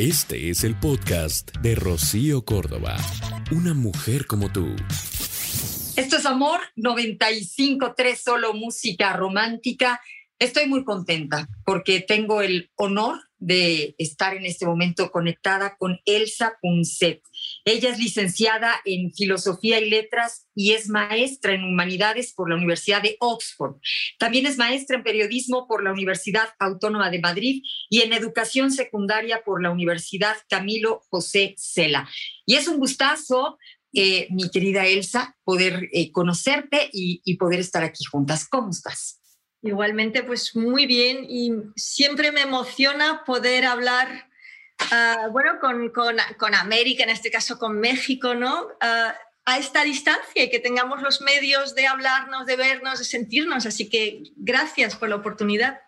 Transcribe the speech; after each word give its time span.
Este 0.00 0.48
es 0.48 0.62
el 0.62 0.78
podcast 0.78 1.56
de 1.56 1.74
Rocío 1.74 2.44
Córdoba. 2.44 2.96
Una 3.50 3.74
mujer 3.74 4.28
como 4.28 4.48
tú. 4.52 4.76
Esto 5.96 6.18
es 6.18 6.24
Amor 6.24 6.60
95.3, 6.76 8.14
solo 8.14 8.54
música 8.54 9.14
romántica. 9.14 10.00
Estoy 10.38 10.68
muy 10.68 10.84
contenta 10.84 11.48
porque 11.64 11.98
tengo 11.98 12.42
el 12.42 12.70
honor 12.76 13.18
de 13.38 13.96
estar 13.98 14.36
en 14.36 14.46
este 14.46 14.66
momento 14.66 15.10
conectada 15.10 15.74
con 15.76 15.98
Elsa 16.04 16.52
Punset. 16.62 17.20
Ella 17.68 17.90
es 17.90 17.98
licenciada 17.98 18.80
en 18.84 19.12
Filosofía 19.12 19.78
y 19.78 19.90
Letras 19.90 20.48
y 20.54 20.72
es 20.72 20.88
maestra 20.88 21.52
en 21.52 21.64
Humanidades 21.64 22.32
por 22.32 22.48
la 22.48 22.56
Universidad 22.56 23.02
de 23.02 23.16
Oxford. 23.20 23.76
También 24.18 24.46
es 24.46 24.56
maestra 24.56 24.96
en 24.96 25.04
Periodismo 25.04 25.66
por 25.68 25.84
la 25.84 25.92
Universidad 25.92 26.48
Autónoma 26.58 27.10
de 27.10 27.20
Madrid 27.20 27.62
y 27.90 28.00
en 28.00 28.12
Educación 28.12 28.70
Secundaria 28.70 29.42
por 29.44 29.62
la 29.62 29.70
Universidad 29.70 30.36
Camilo 30.48 31.02
José 31.10 31.54
Cela. 31.58 32.08
Y 32.46 32.54
es 32.54 32.68
un 32.68 32.78
gustazo 32.78 33.58
eh, 33.92 34.28
mi 34.30 34.50
querida 34.50 34.86
Elsa, 34.86 35.36
poder 35.44 35.88
eh, 35.92 36.12
conocerte 36.12 36.90
y, 36.92 37.22
y, 37.24 37.36
poder 37.36 37.60
estar 37.60 37.82
aquí 37.82 38.04
juntas. 38.04 38.46
¿Cómo 38.46 38.70
estás? 38.70 39.18
Igualmente, 39.62 40.22
pues 40.22 40.54
muy 40.54 40.86
bien 40.86 41.24
y 41.28 41.52
siempre 41.74 42.30
me 42.30 42.42
emociona 42.42 43.24
poder 43.24 43.64
hablar, 43.64 44.28
uh, 44.80 45.30
bueno, 45.30 45.58
con, 45.60 45.90
con, 45.90 46.16
con, 46.38 46.54
América, 46.54 47.04
en 47.04 47.10
este 47.10 47.30
caso 47.30 47.58
con 47.58 47.78
México, 47.78 48.34
¿no? 48.34 48.66
Uh, 48.66 49.12
a 49.48 49.56
esta 49.56 49.82
distancia 49.82 50.44
y 50.44 50.50
que 50.50 50.58
tengamos 50.58 51.00
los 51.00 51.22
medios 51.22 51.74
de 51.74 51.86
hablarnos, 51.86 52.44
de 52.44 52.56
vernos, 52.56 52.98
de 52.98 53.06
sentirnos. 53.06 53.64
Así 53.64 53.88
que 53.88 54.22
gracias 54.36 54.94
por 54.94 55.08
la 55.08 55.16
oportunidad. 55.16 55.78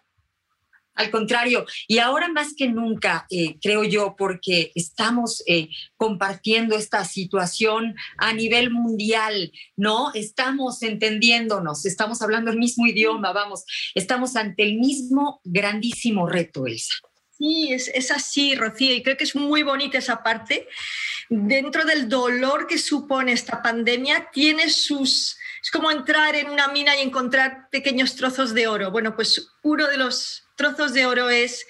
Al 0.95 1.11
contrario, 1.11 1.67
y 1.87 1.99
ahora 1.99 2.29
más 2.29 2.55
que 2.55 2.69
nunca, 2.69 3.27
eh, 3.31 3.59
creo 3.63 3.85
yo, 3.85 4.17
porque 4.19 4.73
estamos 4.75 5.43
eh, 5.47 5.69
compartiendo 5.97 6.75
esta 6.75 7.05
situación 7.05 7.95
a 8.17 8.33
nivel 8.33 8.71
mundial, 8.71 9.53
¿no? 9.77 10.13
Estamos 10.15 10.83
entendiéndonos, 10.83 11.87
estamos 11.87 12.23
hablando 12.23 12.51
el 12.51 12.59
mismo 12.59 12.87
idioma, 12.87 13.33
vamos, 13.33 13.65
estamos 13.95 14.37
ante 14.37 14.63
el 14.63 14.79
mismo 14.79 15.41
grandísimo 15.45 16.27
reto, 16.27 16.67
Elsa. 16.67 16.95
Sí, 17.41 17.73
es, 17.73 17.89
es 17.95 18.11
así, 18.11 18.55
Rocío, 18.55 18.95
y 18.95 19.03
creo 19.03 19.17
que 19.17 19.25
es 19.25 19.35
muy 19.35 19.63
bonita 19.63 19.97
esa 19.97 20.23
parte. 20.23 20.69
Dentro 21.31 21.87
del 21.87 22.07
dolor 22.07 22.67
que 22.67 22.77
supone 22.77 23.33
esta 23.33 23.63
pandemia, 23.63 24.29
tiene 24.31 24.69
sus... 24.69 25.39
Es 25.63 25.71
como 25.71 25.91
entrar 25.91 26.35
en 26.35 26.51
una 26.51 26.69
mina 26.69 26.95
y 26.97 27.01
encontrar 27.01 27.71
pequeños 27.71 28.15
trozos 28.15 28.53
de 28.53 28.67
oro. 28.69 28.91
Bueno, 28.91 29.17
pues 29.17 29.53
uno 29.63 29.87
de 29.87 29.97
los 29.97 30.45
trozos 30.55 30.93
de 30.93 31.07
oro 31.07 31.31
es 31.31 31.67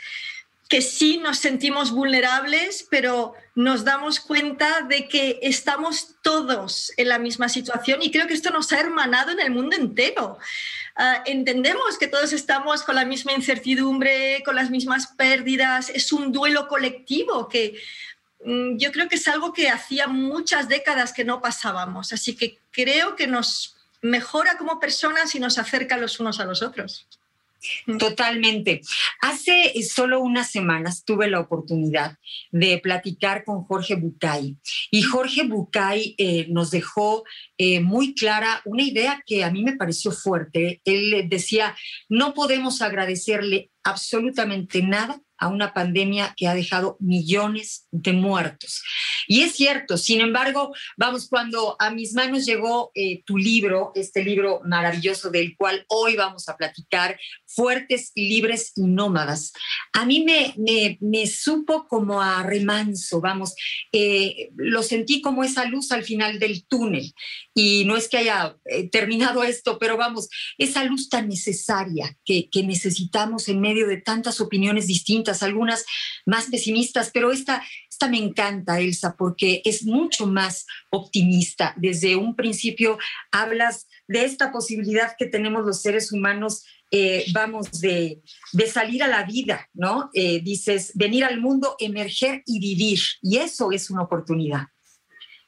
que 0.69 0.83
sí 0.83 1.19
nos 1.19 1.39
sentimos 1.39 1.93
vulnerables, 1.93 2.89
pero 2.91 3.35
nos 3.55 3.85
damos 3.85 4.19
cuenta 4.19 4.83
de 4.83 5.07
que 5.07 5.39
estamos 5.43 6.17
todos 6.23 6.93
en 6.97 7.09
la 7.09 7.19
misma 7.21 7.49
situación 7.49 8.03
y 8.03 8.11
creo 8.11 8.27
que 8.27 8.35
esto 8.35 8.51
nos 8.51 8.73
ha 8.73 8.81
hermanado 8.81 9.31
en 9.31 9.41
el 9.41 9.51
mundo 9.51 9.77
entero. 9.77 10.39
Uh, 11.01 11.23
entendemos 11.25 11.97
que 11.97 12.09
todos 12.09 12.31
estamos 12.35 12.83
con 12.83 12.95
la 12.95 13.07
misma 13.07 13.33
incertidumbre, 13.33 14.43
con 14.45 14.55
las 14.55 14.69
mismas 14.69 15.07
pérdidas, 15.07 15.89
es 15.89 16.13
un 16.13 16.31
duelo 16.31 16.69
colectivo 16.69 17.49
que 17.49 17.81
um, 18.41 18.77
yo 18.77 18.93
creo 18.93 19.09
que 19.09 19.17
es 19.17 19.27
algo 19.27 19.55
que 19.55 19.71
hacía 19.71 20.09
muchas 20.09 20.69
décadas 20.69 21.15
que 21.15 21.25
no 21.25 21.41
pasábamos, 21.41 22.13
así 22.13 22.37
que 22.37 22.59
creo 22.71 23.17
que 23.17 23.27
nos 23.27 23.77
mejora 24.03 24.59
como 24.59 24.79
personas 24.79 25.35
y 25.35 25.41
nos 25.41 25.57
acerca 25.57 25.97
los 25.97 26.21
unos 26.21 26.39
a 26.39 26.45
los 26.45 26.61
otros. 26.61 27.07
Totalmente. 27.99 28.81
Hace 29.21 29.73
solo 29.83 30.21
unas 30.21 30.51
semanas 30.51 31.05
tuve 31.05 31.29
la 31.29 31.41
oportunidad 31.41 32.17
de 32.51 32.79
platicar 32.79 33.45
con 33.45 33.65
Jorge 33.65 33.95
Bucay 33.95 34.57
y 34.91 35.03
Jorge 35.03 35.45
Bucay 35.45 36.15
eh, 36.19 36.47
nos 36.49 36.71
dejó 36.71 37.25
eh, 37.59 37.81
muy 37.81 38.15
clara 38.15 38.63
una 38.65 38.83
idea 38.83 39.23
que 39.27 39.45
a 39.45 39.51
mí 39.51 39.63
me 39.63 39.77
pareció 39.77 40.13
fuerte. 40.13 40.81
Él 40.85 41.29
decía, 41.29 41.77
no 42.09 42.35
podemos 42.35 42.83
agradecerle 42.83 43.71
absolutamente 43.83 44.83
nada 44.83 45.21
a 45.41 45.49
una 45.49 45.73
pandemia 45.73 46.35
que 46.37 46.47
ha 46.47 46.55
dejado 46.55 46.97
millones 47.01 47.89
de 47.91 48.13
muertos. 48.13 48.83
Y 49.27 49.43
es 49.43 49.53
cierto, 49.53 49.97
sin 49.97 50.21
embargo, 50.21 50.75
vamos, 50.97 51.29
cuando 51.29 51.77
a 51.79 51.91
mis 51.91 52.15
manos 52.15 52.45
llegó 52.47 52.93
eh, 52.95 53.23
tu 53.25 53.39
libro, 53.39 53.93
este 53.95 54.23
libro 54.23 54.61
maravilloso 54.65 55.31
del 55.31 55.57
cual 55.57 55.85
hoy 55.89 56.17
vamos 56.17 56.49
a 56.49 56.57
platicar, 56.57 57.19
Fuertes, 57.47 58.13
Libres 58.15 58.73
y 58.77 58.83
Nómadas, 58.83 59.53
a 59.93 60.05
mí 60.05 60.25
me, 60.25 60.55
me, 60.57 60.99
me 61.01 61.27
supo 61.27 61.87
como 61.89 62.21
a 62.21 62.43
remanso, 62.43 63.21
vamos, 63.21 63.55
eh, 63.93 64.51
lo 64.57 64.83
sentí 64.83 65.21
como 65.21 65.43
esa 65.43 65.65
luz 65.65 65.91
al 65.93 66.05
final 66.05 66.39
del 66.39 66.67
túnel. 66.67 67.13
Y 67.55 67.85
no 67.87 67.97
es 67.97 68.09
que 68.09 68.19
haya 68.19 68.57
eh, 68.67 68.89
terminado 68.89 69.43
esto, 69.43 69.79
pero 69.79 69.97
vamos, 69.97 70.29
esa 70.59 70.85
luz 70.85 71.09
tan 71.09 71.29
necesaria 71.29 72.17
que, 72.25 72.49
que 72.51 72.63
necesitamos 72.63 73.49
en 73.49 73.61
medio 73.61 73.87
de 73.87 73.97
tantas 73.99 74.41
opiniones 74.41 74.87
distintas, 74.87 75.30
algunas 75.43 75.85
más 76.27 76.47
pesimistas, 76.47 77.11
pero 77.13 77.33
esta, 77.33 77.63
esta 77.91 78.09
me 78.09 78.19
encanta, 78.19 78.81
Elsa, 78.81 79.17
porque 79.17 79.63
es 79.65 79.85
mucho 79.85 80.27
más 80.27 80.67
optimista. 80.91 81.75
Desde 81.77 82.17
un 82.17 82.37
principio 82.37 82.99
hablas 83.31 83.87
de 84.09 84.25
esta 84.25 84.53
posibilidad 84.53 85.15
que 85.19 85.27
tenemos 85.27 85.65
los 85.65 85.81
seres 85.83 86.13
humanos 86.13 86.65
eh, 86.93 87.25
vamos, 87.33 87.81
de, 87.81 88.21
de, 88.53 88.67
salir 88.67 89.05
a 89.05 89.07
la 89.07 89.23
vida, 89.23 89.69
¿no? 89.75 90.11
Eh, 90.13 90.41
dices, 90.43 90.91
venir 90.95 91.25
al 91.25 91.41
mundo, 91.41 91.77
emerger 91.79 92.43
y 92.47 92.59
vivir. 92.59 92.99
Y 93.23 93.37
eso 93.37 93.71
es 93.71 93.91
una 93.91 94.03
oportunidad. 94.03 94.67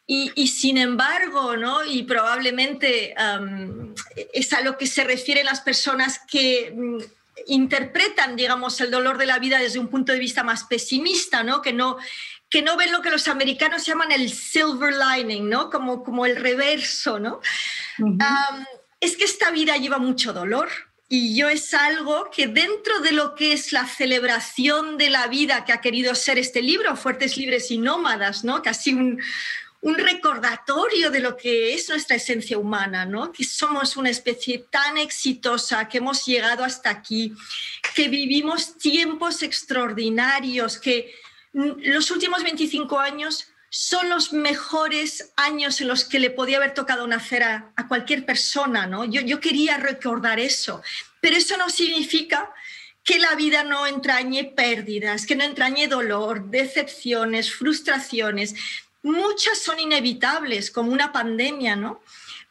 Y, 0.07 0.31
y 0.37 0.47
sin 0.49 0.79
embargo, 0.79 1.57
¿no? 1.57 1.85
Y 1.85 2.05
probablemente 2.05 3.15
um, 3.19 3.93
es 4.33 4.53
a 4.53 4.61
lo 4.61 4.79
que 4.79 4.87
se 4.87 5.03
refieren 5.03 5.47
las 5.47 5.61
personas 5.63 6.21
que 6.31 6.73
um, 6.77 7.01
interpretan, 7.47 8.37
digamos, 8.37 8.81
el 8.81 8.91
dolor 8.91 9.19
de 9.19 9.27
la 9.27 9.39
vida 9.39 9.59
desde 9.59 9.79
un 9.79 9.89
punto 9.89 10.13
de 10.13 10.19
vista 10.19 10.43
más 10.43 10.65
pesimista, 10.65 11.43
¿no? 11.43 11.63
Que 11.63 11.73
no, 11.73 11.97
que 12.49 12.63
no 12.63 12.77
ven 12.77 12.93
lo 12.93 13.03
que 13.03 13.11
los 13.11 13.29
americanos 13.29 13.87
llaman 13.87 14.13
el 14.13 14.31
silver 14.31 14.95
lining, 14.95 15.49
¿no? 15.49 15.71
Como, 15.71 16.03
como 16.03 16.27
el 16.27 16.37
reverso, 16.37 17.19
¿no? 17.19 17.41
Uh 17.99 18.07
-huh. 18.07 18.55
um, 18.55 18.65
es 19.01 19.17
que 19.17 19.25
esta 19.25 19.51
vida 19.51 19.77
lleva 19.77 19.99
mucho 19.99 20.33
dolor, 20.33 20.69
y 21.15 21.37
yo 21.37 21.51
es 21.51 21.75
algo 21.75 22.31
que 22.35 22.47
dentro 22.47 23.01
de 23.01 23.13
lo 23.13 23.35
que 23.35 23.53
es 23.53 23.71
la 23.71 23.87
celebración 23.87 24.97
de 24.97 25.11
la 25.11 25.27
vida 25.27 25.63
que 25.67 25.75
ha 25.75 25.83
querido 25.83 26.15
ser 26.15 26.39
este 26.39 26.63
libro, 26.63 26.97
Fuertes, 26.97 27.37
Libres 27.37 27.71
y 27.71 27.77
Nómadas, 27.77 28.45
¿no? 28.45 28.63
casi 28.63 28.95
un, 28.95 29.21
un 29.83 29.97
recordatorio 29.97 31.11
de 31.11 31.21
lo 31.21 31.37
que 31.37 31.75
es 31.75 31.89
nuestra 31.89 32.17
esencia 32.17 32.57
humana, 32.57 33.05
¿no? 33.05 33.33
que 33.33 33.45
somos 33.45 33.97
una 33.97 34.11
especie 34.11 34.65
tan 34.71 34.97
exitosa, 34.97 35.89
que 35.89 35.99
hemos 35.99 36.25
llegado 36.25 36.65
hasta 36.65 36.89
aquí, 36.89 37.35
que 37.95 38.09
vivimos 38.09 38.79
tiempos 38.79 39.43
extraordinarios, 39.43 40.79
que 40.79 41.13
los 41.53 42.11
últimos 42.13 42.45
25 42.45 42.99
años 42.99 43.49
son 43.71 44.09
los 44.09 44.33
mejores 44.33 45.33
años 45.37 45.81
en 45.81 45.89
los 45.89 46.05
que 46.05 46.21
le 46.21 46.31
podía 46.31 46.59
haber 46.59 46.75
tocado 46.75 47.07
nacer 47.07 47.43
a, 47.43 47.73
a 47.75 47.89
cualquier 47.89 48.25
persona, 48.25 48.87
¿no? 48.87 49.05
Yo, 49.05 49.21
yo 49.23 49.41
quería 49.41 49.79
recordar 49.79 50.39
eso, 50.39 50.83
pero 51.21 51.37
eso 51.37 51.57
no 51.57 51.71
significa 51.71 52.53
que 53.03 53.19
la 53.19 53.35
vida 53.35 53.65
no 53.65 53.87
entrañe 53.87 54.45
pérdidas, 54.45 55.27
que 55.27 55.35
no 55.35 55.45
entrañe 55.45 55.89
dolor, 55.89 56.51
decepciones, 56.51 57.53
frustraciones. 57.53 58.55
Muchas 59.03 59.59
son 59.59 59.81
inevitables, 59.81 60.71
como 60.71 60.93
una 60.93 61.13
pandemia, 61.13 61.77
¿no? 61.77 62.01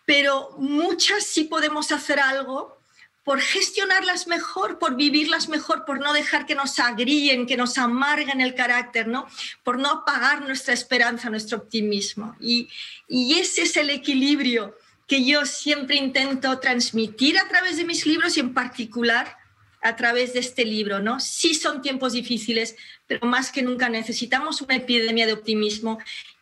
Pero 0.05 0.55
muchas 0.57 1.25
sí 1.25 1.45
podemos 1.45 1.91
hacer 1.91 2.19
algo 2.19 2.81
por 3.23 3.39
gestionarlas 3.39 4.27
mejor, 4.27 4.79
por 4.79 4.95
vivirlas 4.95 5.47
mejor, 5.47 5.85
por 5.85 5.99
no 5.99 6.11
dejar 6.11 6.45
que 6.45 6.55
nos 6.55 6.79
agríen, 6.79 7.45
que 7.45 7.55
nos 7.55 7.77
amarguen 7.77 8.41
el 8.41 8.55
carácter, 8.55 9.07
¿no? 9.07 9.27
por 9.63 9.77
no 9.77 9.89
apagar 9.89 10.41
nuestra 10.41 10.73
esperanza, 10.73 11.29
nuestro 11.29 11.59
optimismo. 11.59 12.35
Y, 12.39 12.67
y 13.07 13.35
ese 13.35 13.61
es 13.61 13.77
el 13.77 13.91
equilibrio 13.91 14.75
que 15.07 15.23
yo 15.23 15.45
siempre 15.45 15.97
intento 15.97 16.57
transmitir 16.59 17.37
a 17.37 17.47
través 17.47 17.77
de 17.77 17.85
mis 17.85 18.05
libros 18.05 18.37
y 18.37 18.39
en 18.39 18.53
particular 18.53 19.37
a 19.81 19.95
través 19.95 20.33
de 20.33 20.39
este 20.39 20.63
libro, 20.63 20.99
¿no? 20.99 21.19
Sí 21.19 21.53
son 21.53 21.81
tiempos 21.81 22.13
difíciles, 22.13 22.75
pero 23.07 23.25
más 23.25 23.51
que 23.51 23.61
nunca 23.61 23.89
necesitamos 23.89 24.61
una 24.61 24.75
epidemia 24.75 25.25
de 25.25 25.33
optimismo 25.33 25.99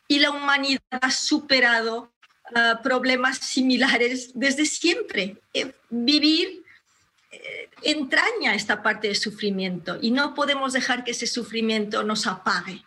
y 0.09 0.19
la 0.19 0.31
humanidad 0.31 0.81
ha 0.89 1.11
superado 1.11 2.11
uh, 2.51 2.81
problemas 2.83 3.37
similares 3.37 4.31
desde 4.33 4.65
siempre. 4.65 5.37
Eh, 5.53 5.71
vivir 5.89 6.63
eh, 7.31 7.69
entraña 7.83 8.55
esta 8.55 8.81
parte 8.81 9.07
de 9.07 9.15
sufrimiento 9.15 9.99
y 10.01 10.11
no 10.11 10.33
podemos 10.33 10.73
dejar 10.73 11.03
que 11.03 11.11
ese 11.11 11.27
sufrimiento 11.27 12.03
nos 12.03 12.25
apague. 12.25 12.83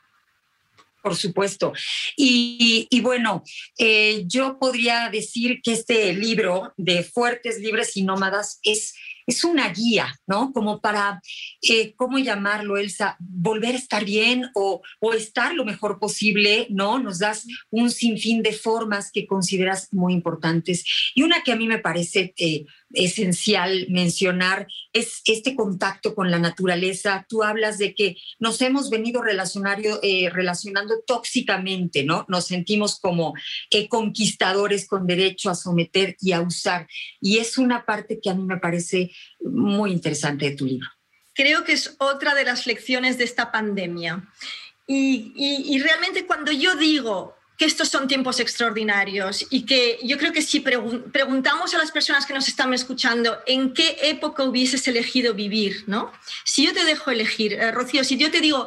Por 1.00 1.16
supuesto. 1.16 1.72
Y, 2.16 2.86
y 2.90 3.00
bueno, 3.00 3.44
eh, 3.78 4.24
yo 4.26 4.58
podría 4.58 5.08
decir 5.08 5.60
que 5.62 5.72
este 5.72 6.12
libro 6.12 6.74
de 6.76 7.04
Fuertes, 7.04 7.58
Libres 7.58 7.96
y 7.96 8.02
Nómadas 8.02 8.58
es 8.62 8.94
es 9.26 9.44
una 9.44 9.68
guía, 9.72 10.18
¿no? 10.26 10.52
Como 10.52 10.80
para, 10.80 11.20
eh, 11.62 11.94
¿cómo 11.96 12.18
llamarlo, 12.18 12.76
Elsa? 12.76 13.16
Volver 13.20 13.74
a 13.74 13.78
estar 13.78 14.04
bien 14.04 14.50
o, 14.54 14.82
o, 15.00 15.12
estar 15.12 15.54
lo 15.54 15.64
mejor 15.64 15.98
posible, 15.98 16.66
¿no? 16.70 16.98
Nos 16.98 17.18
das 17.18 17.46
un 17.70 17.90
sinfín 17.90 18.42
de 18.42 18.52
formas 18.52 19.10
que 19.12 19.26
consideras 19.26 19.88
muy 19.92 20.12
importantes. 20.12 20.84
Y 21.14 21.22
una 21.22 21.42
que 21.42 21.52
a 21.52 21.56
mí 21.56 21.66
me 21.66 21.78
parece 21.78 22.34
eh, 22.36 22.64
esencial 22.94 23.86
mencionar 23.88 24.66
es 24.92 25.22
este 25.24 25.54
contacto 25.54 26.14
con 26.14 26.30
la 26.30 26.38
naturaleza. 26.38 27.26
Tú 27.28 27.42
hablas 27.42 27.78
de 27.78 27.94
que 27.94 28.16
nos 28.38 28.60
hemos 28.60 28.90
venido 28.90 29.22
eh, 30.02 30.30
relacionando 30.30 31.00
tóxicamente, 31.06 32.04
¿no? 32.04 32.24
Nos 32.28 32.46
sentimos 32.46 32.98
como 33.00 33.34
conquistadores 33.88 34.86
con 34.86 35.06
derecho 35.06 35.50
a 35.50 35.54
someter 35.54 36.16
y 36.20 36.32
a 36.32 36.40
usar. 36.40 36.86
Y 37.20 37.38
es 37.38 37.58
una 37.58 37.84
parte 37.84 38.20
que 38.20 38.30
a 38.30 38.34
mí 38.34 38.44
me 38.44 38.58
parece 38.58 39.10
muy 39.40 39.92
interesante 39.92 40.50
de 40.50 40.56
tu 40.56 40.66
libro. 40.66 40.88
Creo 41.34 41.64
que 41.64 41.72
es 41.72 41.96
otra 41.98 42.34
de 42.34 42.44
las 42.44 42.66
lecciones 42.66 43.18
de 43.18 43.24
esta 43.24 43.50
pandemia. 43.50 44.28
Y, 44.86 45.78
realmente 45.78 46.26
cuando 46.26 46.52
yo 46.52 46.76
digo 46.76 47.36
que 47.62 47.66
estos 47.66 47.90
son 47.90 48.08
tiempos 48.08 48.40
extraordinarios 48.40 49.46
y 49.48 49.64
que 49.64 50.00
yo 50.02 50.18
creo 50.18 50.32
que 50.32 50.42
si 50.42 50.58
preguntamos 50.58 51.72
a 51.72 51.78
las 51.78 51.92
personas 51.92 52.26
que 52.26 52.34
nos 52.34 52.48
están 52.48 52.74
escuchando 52.74 53.38
en 53.46 53.72
qué 53.72 53.98
época 54.02 54.42
hubieses 54.42 54.88
elegido 54.88 55.32
vivir, 55.32 55.84
¿no? 55.86 56.10
Si 56.42 56.66
yo 56.66 56.72
te 56.72 56.84
dejo 56.84 57.12
elegir, 57.12 57.52
eh, 57.52 57.70
Rocío, 57.70 58.02
si 58.02 58.16
yo 58.16 58.32
te 58.32 58.40
digo 58.40 58.66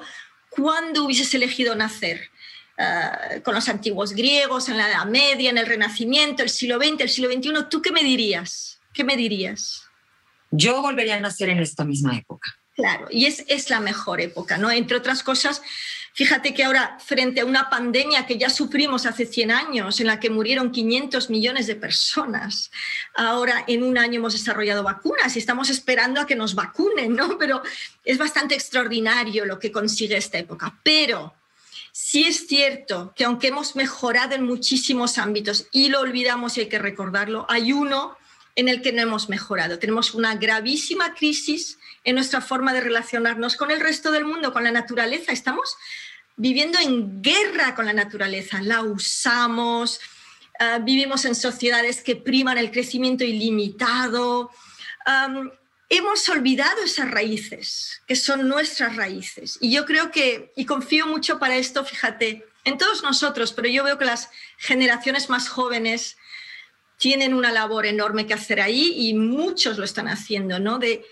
cuándo 0.50 1.04
hubieses 1.04 1.34
elegido 1.34 1.76
nacer, 1.76 2.32
eh, 2.78 3.42
con 3.44 3.54
los 3.54 3.68
antiguos 3.68 4.14
griegos, 4.14 4.70
en 4.70 4.78
la 4.78 4.90
Edad 4.90 5.06
Media, 5.08 5.50
en 5.50 5.58
el 5.58 5.66
Renacimiento, 5.66 6.42
el 6.42 6.50
siglo 6.50 6.78
XX, 6.78 7.02
el 7.02 7.10
siglo 7.10 7.30
XXI, 7.30 7.70
¿tú 7.70 7.82
qué 7.82 7.92
me 7.92 8.02
dirías? 8.02 8.80
¿Qué 8.94 9.04
me 9.04 9.18
dirías? 9.18 9.84
Yo 10.52 10.82
volvería 10.82 11.18
a 11.18 11.20
nacer 11.20 11.50
en 11.50 11.60
esta 11.60 11.84
misma 11.84 12.16
época. 12.18 12.58
Claro, 12.76 13.08
y 13.12 13.26
es, 13.26 13.44
es 13.50 13.70
la 13.70 13.82
mejor 13.82 14.22
época, 14.22 14.58
¿no? 14.58 14.72
Entre 14.72 14.96
otras 14.96 15.22
cosas, 15.22 15.62
fíjate 16.16 16.54
que 16.54 16.64
ahora, 16.64 16.98
frente 17.00 17.42
a 17.42 17.46
una 17.46 17.70
pandemia 17.70 18.26
que 18.26 18.38
ya 18.38 18.50
sufrimos 18.50 19.06
hace 19.06 19.26
100 19.26 19.52
años, 19.52 20.00
en 20.00 20.08
la 20.08 20.20
que 20.20 20.30
murieron 20.30 20.72
500 20.72 21.30
millones 21.30 21.68
de 21.68 21.76
personas, 21.76 22.72
ahora 23.14 23.66
en 23.68 23.84
un 23.84 23.98
año 23.98 24.20
hemos 24.20 24.34
desarrollado 24.34 24.82
vacunas 24.82 25.36
y 25.36 25.40
estamos 25.40 25.70
esperando 25.70 26.22
a 26.22 26.26
que 26.26 26.36
nos 26.36 26.56
vacunen, 26.56 27.16
¿no? 27.16 27.38
Pero 27.38 27.62
es 28.06 28.18
bastante 28.18 28.56
extraordinario 28.56 29.46
lo 29.46 29.60
que 29.60 29.74
consigue 29.74 30.16
esta 30.16 30.38
época. 30.38 30.80
Pero 30.84 31.34
sí 31.92 32.24
es 32.24 32.48
cierto 32.48 33.14
que 33.14 33.26
aunque 33.26 33.50
hemos 33.50 33.76
mejorado 33.76 34.36
en 34.36 34.46
muchísimos 34.46 35.18
ámbitos 35.18 35.68
y 35.74 35.90
lo 35.90 36.00
olvidamos 36.00 36.58
y 36.58 36.62
hay 36.62 36.70
que 36.70 36.80
recordarlo, 36.80 37.46
hay 37.50 37.74
uno 37.74 38.18
en 38.56 38.70
el 38.70 38.82
que 38.82 38.94
no 38.94 39.02
hemos 39.02 39.28
mejorado. 39.28 39.80
Tenemos 39.80 40.14
una 40.14 40.36
gravísima 40.36 41.14
crisis 41.14 41.78
en 42.06 42.16
nuestra 42.16 42.40
forma 42.40 42.74
de 42.74 42.82
relacionarnos 42.82 43.58
con 43.58 43.70
el 43.70 43.82
resto 43.82 44.12
del 44.12 44.24
mundo, 44.24 44.54
con 44.54 44.64
la 44.64 44.72
naturaleza. 44.72 45.34
Estamos 45.34 45.76
viviendo 46.36 46.80
en 46.80 47.22
guerra 47.22 47.76
con 47.76 47.86
la 47.86 47.94
naturaleza, 47.94 48.62
la 48.62 48.82
usamos, 48.82 50.00
ah, 50.60 50.80
vivimos 50.80 51.26
en 51.26 51.36
sociedades 51.36 52.02
que 52.02 52.16
priman 52.16 52.58
el 52.58 52.72
crecimiento 52.72 53.24
ilimitado. 53.24 54.52
hemos 55.88 56.28
olvidado 56.30 56.82
esas 56.84 57.12
raíces, 57.12 58.02
que 58.08 58.16
son 58.16 58.48
nuestras 58.48 58.96
raíces. 58.96 59.58
Y 59.62 59.72
yo 59.72 59.86
creo 59.86 60.12
que, 60.12 60.52
y 60.56 60.66
confío 60.66 61.06
mucho 61.06 61.38
para 61.38 61.58
esto, 61.58 61.86
fíjate, 61.86 62.44
en 62.66 62.78
todos 62.80 63.04
nosotros, 63.04 63.54
pero 63.54 63.70
yo 63.70 63.84
veo 63.84 63.98
que 63.98 64.06
las 64.06 64.30
generaciones 64.58 65.30
más 65.30 65.48
jóvenes 65.48 66.18
tienen 66.98 67.34
una 67.34 67.52
labor 67.52 67.86
enorme 67.86 68.26
que 68.26 68.34
hacer 68.34 68.62
ahí 68.62 68.94
y 68.98 69.14
muchos 69.14 69.78
lo 69.78 69.86
están 69.86 70.08
haciendo, 70.08 70.60
¿no? 70.60 70.80
De, 70.80 71.06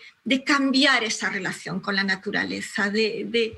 cambiar 0.46 1.04
esa 1.04 1.30
relación 1.30 1.82
con 1.82 1.96
la 1.96 2.04
naturaleza. 2.04 2.90
De, 2.90 3.56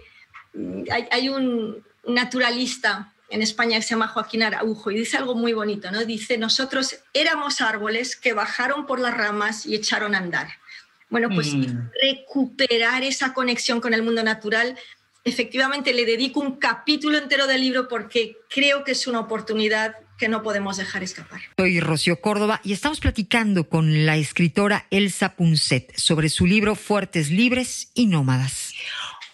hay, 1.12 1.30
un 1.30 1.84
naturalista 2.08 3.14
en 3.30 3.42
España 3.42 3.78
que 3.78 3.84
se 3.84 3.90
llama 3.90 4.08
Joaquín 4.08 4.44
Araujo 4.44 4.92
y 4.92 4.98
dice 4.98 5.18
algo 5.18 5.36
muy 5.36 5.54
bonito, 5.54 5.92
¿no? 5.92 6.06
Dice, 6.06 6.38
nosotros 6.38 6.98
éramos 7.14 7.62
árboles 7.62 8.16
que 8.16 8.34
bajaron 8.34 8.86
por 8.86 9.00
las 9.00 9.16
ramas 9.16 9.66
y 9.66 9.76
echaron 9.76 10.16
a 10.16 10.20
andar. 10.20 10.48
Bueno, 11.10 11.30
pues 11.34 11.54
mm. 11.54 11.90
recuperar 12.02 13.04
esa 13.04 13.34
conexión 13.34 13.82
con 13.82 13.94
el 13.94 14.04
mundo 14.04 14.24
natural 14.24 14.78
efectivamente 15.26 15.92
le 15.92 16.06
dedico 16.06 16.40
un 16.40 16.58
capítulo 16.58 17.18
entero 17.18 17.48
del 17.48 17.62
libro 17.62 17.88
porque 17.88 18.38
creo 18.48 18.84
que 18.84 18.92
es 18.92 19.08
una 19.08 19.20
oportunidad 19.20 19.96
que 20.18 20.30
no 20.30 20.44
podemos 20.44 20.78
dejar 20.78 21.04
escapar. 21.04 21.42
Soy 21.58 21.80
Rocío 21.82 22.22
Córdoba 22.22 22.62
y 22.64 22.72
estamos 22.72 23.00
platicando 23.00 23.68
con 23.68 24.06
la 24.06 24.16
escritora 24.16 24.86
Elsa 24.92 25.36
Punset 25.36 25.94
sobre 25.98 26.30
su 26.30 26.46
libro 26.46 26.76
Fuertes, 26.76 27.32
Libres 27.32 27.90
y 27.96 28.06
Nómadas. 28.06 28.75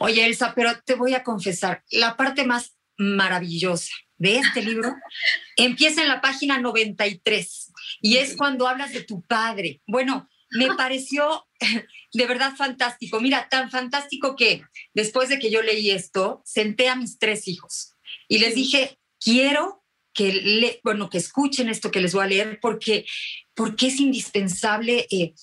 Oye, 0.04 0.26
Elsa, 0.26 0.54
pero 0.56 0.72
te 0.84 0.96
voy 0.96 1.14
a 1.14 1.24
confesar, 1.24 1.84
la 1.92 2.18
parte 2.18 2.44
más 2.44 2.76
maravillosa 2.98 3.94
de 4.18 4.38
este 4.38 4.64
libro 4.64 4.96
empieza 5.58 6.02
en 6.02 6.08
la 6.08 6.22
página 6.22 6.60
93 6.60 7.72
y 8.02 8.18
es 8.18 8.36
cuando 8.36 8.68
hablas 8.68 8.94
de 8.94 9.04
tu 9.04 9.22
padre. 9.22 9.82
Bueno, 9.86 10.28
me 10.52 10.68
pareció 10.78 11.46
de 12.14 12.26
verdad 12.26 12.56
fantástico. 12.56 13.20
Mira, 13.20 13.48
tan 13.50 13.70
fantástico 13.70 14.36
que 14.36 14.64
después 14.96 15.30
de 15.30 15.38
que 15.38 15.52
yo 15.52 15.62
leí 15.62 15.92
esto, 15.92 16.42
senté 16.46 16.90
a 16.90 16.96
mis 16.96 17.20
tres 17.20 17.48
hijos 17.48 17.94
y 18.28 18.40
les 18.40 18.56
dije, 18.56 19.00
quiero 19.20 19.81
que, 20.14 20.34
le, 20.34 20.80
bueno, 20.84 21.10
que 21.10 21.18
escuchen 21.18 21.70
esto 21.70 21.92
que 21.92 22.02
les 22.02 22.14
voy 22.14 22.24
a 22.24 22.28
leer 22.28 22.60
porque, 22.62 23.06
porque 23.54 23.88
es 23.88 24.00
indispensable 24.00 25.08
eh, 25.12 25.34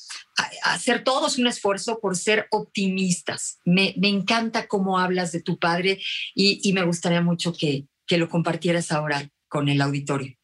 hacer 0.65 1.05
todos 1.05 1.39
un 1.39 1.47
esfuerzo 1.47 2.01
por 2.01 2.17
ser 2.17 2.47
optimistas. 2.51 3.59
Me, 3.65 3.95
me 3.99 4.09
encanta 4.09 4.69
cómo 4.69 4.99
hablas 4.99 5.33
de 5.33 5.43
tu 5.43 5.59
padre 5.59 6.01
y, 6.35 6.61
y 6.69 6.73
me 6.73 6.85
gustaría 6.85 7.21
mucho 7.21 7.53
que, 7.53 7.87
que, 8.07 8.19
lo 8.19 8.29
compartieras 8.29 8.93
ahora 8.93 9.31
con 9.49 9.69
el 9.69 9.81
auditorio. 9.81 10.37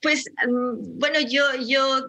Pues 0.00 0.24
mm, 0.46 0.98
bueno, 0.98 1.20
yo, 1.20 1.44
yo 1.66 2.06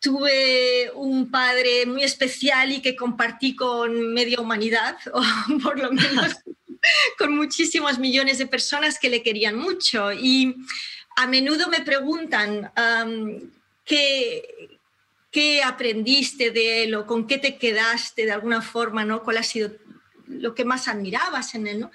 tuve 0.00 0.90
un 0.94 1.30
padre 1.30 1.86
muy 1.86 2.02
especial 2.02 2.72
y 2.72 2.80
que 2.80 2.96
compartí 2.96 3.54
con 3.54 4.12
media 4.12 4.40
humanidad, 4.40 4.96
o 5.12 5.22
por 5.62 5.78
lo 5.78 5.92
menos 5.92 6.36
con 7.18 7.34
muchísimos 7.36 7.98
millones 7.98 8.38
de 8.38 8.46
personas 8.46 8.98
que 8.98 9.10
le 9.10 9.22
querían 9.22 9.56
mucho. 9.56 10.12
Y 10.12 10.56
a 11.16 11.26
menudo 11.26 11.68
me 11.68 11.80
preguntan 11.80 12.72
¿qué, 13.84 14.78
qué 15.30 15.62
aprendiste 15.62 16.50
de 16.50 16.84
él 16.84 16.94
o 16.94 17.06
con 17.06 17.26
qué 17.26 17.38
te 17.38 17.56
quedaste 17.56 18.24
de 18.24 18.32
alguna 18.32 18.62
forma, 18.62 19.04
¿no? 19.04 19.22
¿Cuál 19.22 19.38
ha 19.38 19.42
sido 19.42 19.72
lo 20.26 20.54
que 20.54 20.64
más 20.64 20.88
admirabas 20.88 21.54
en 21.54 21.66
él? 21.66 21.80
¿no? 21.80 21.90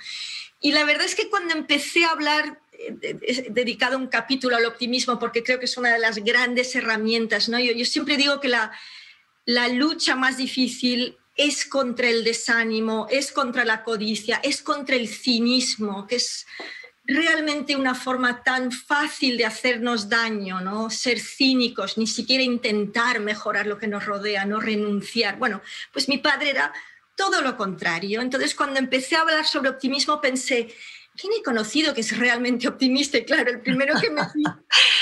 Y 0.62 0.72
la 0.72 0.84
verdad 0.84 1.06
es 1.06 1.16
que 1.16 1.30
cuando 1.30 1.54
empecé 1.54 2.06
a 2.06 2.12
hablar 2.12 2.60
eh, 2.78 3.18
he 3.22 3.50
dedicado 3.50 3.98
un 3.98 4.08
capítulo 4.08 4.56
al 4.56 4.66
optimismo 4.66 5.20
porque 5.20 5.44
creo 5.44 5.60
que 5.60 5.66
es 5.66 5.78
una 5.78 5.94
de 5.94 6.00
las 6.00 6.18
grandes 6.18 6.76
herramientas. 6.76 7.50
¿no? 7.50 7.60
Yo, 7.60 7.74
yo 7.74 7.86
siempre 7.86 8.18
digo 8.18 8.40
que 8.40 8.50
la, 8.50 8.72
la 9.46 9.68
lucha 9.70 10.16
más 10.16 10.38
difícil 10.38 11.18
es 11.36 11.66
contra 11.66 12.10
el 12.10 12.24
desánimo, 12.24 13.08
es 13.10 13.32
contra 13.32 13.66
la 13.66 13.84
codicia, 13.84 14.40
es 14.44 14.62
contra 14.62 14.96
el 14.96 15.08
cinismo, 15.08 16.08
que 16.08 16.16
es 16.16 16.46
realmente 17.08 17.76
una 17.76 17.94
forma 17.94 18.42
tan 18.44 18.72
fácil 18.72 19.38
de 19.38 19.46
hacernos 19.46 20.10
daño, 20.10 20.62
¿no? 20.62 20.90
Ser 20.90 21.20
cínicos, 21.20 21.98
ni 21.98 22.08
siquiera 22.08 22.44
intentar 22.44 23.20
mejorar 23.20 23.68
lo 23.68 23.78
que 23.78 23.88
nos 23.88 24.06
rodea, 24.06 24.46
no 24.46 24.60
renunciar. 24.60 25.38
Bueno, 25.38 25.62
pues 25.92 26.10
mi 26.10 26.18
padre 26.18 26.52
era 26.52 26.74
todo 27.16 27.42
lo 27.42 27.58
contrario. 27.58 28.22
Entonces, 28.22 28.56
cuando 28.56 28.80
empecé 28.80 29.16
a 29.16 29.22
hablar 29.22 29.46
sobre 29.46 29.70
optimismo, 29.70 30.20
pensé, 30.20 30.74
¿quién 31.16 31.34
he 31.34 31.44
conocido 31.44 31.94
que 31.94 32.02
es 32.02 32.18
realmente 32.18 32.68
optimista? 32.68 33.18
Y 33.18 33.26
claro, 33.26 33.52
el 33.52 33.62
primero 33.62 34.00
que 34.00 34.10
me 34.10 34.22